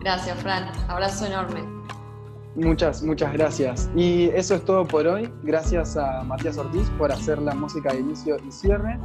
Gracias, 0.00 0.38
Fran. 0.42 0.70
Abrazo 0.88 1.26
enorme. 1.26 1.78
Muchas, 2.54 3.02
muchas 3.02 3.32
gracias. 3.32 3.88
Y 3.94 4.30
eso 4.30 4.56
es 4.56 4.64
todo 4.64 4.86
por 4.86 5.06
hoy. 5.06 5.32
Gracias 5.44 5.96
a 5.96 6.24
Matías 6.24 6.58
Ortiz 6.58 6.90
por 6.98 7.12
hacer 7.12 7.40
la 7.40 7.54
música 7.54 7.92
de 7.92 8.00
inicio 8.00 8.36
y 8.46 8.50
cierre. 8.50 8.98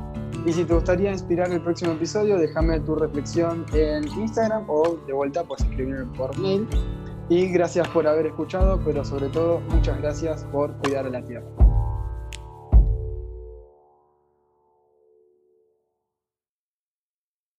Y 0.45 0.53
si 0.53 0.65
te 0.65 0.73
gustaría 0.73 1.12
inspirar 1.12 1.51
el 1.51 1.62
próximo 1.62 1.91
episodio, 1.91 2.38
déjame 2.38 2.79
tu 2.79 2.95
reflexión 2.95 3.65
en 3.73 4.08
Instagram 4.08 4.65
o 4.67 4.97
de 5.06 5.13
vuelta 5.13 5.43
puedes 5.43 5.63
escribirme 5.65 6.06
por 6.17 6.38
mail. 6.39 6.67
Y 7.29 7.47
gracias 7.47 7.88
por 7.89 8.08
haber 8.08 8.25
escuchado, 8.25 8.79
pero 8.84 9.06
sobre 9.06 9.29
todo 9.29 9.60
muchas 9.69 9.97
gracias 10.01 10.45
por 10.51 10.73
cuidar 10.77 11.06
a 11.06 11.10
la 11.10 11.23
tierra. 11.23 11.45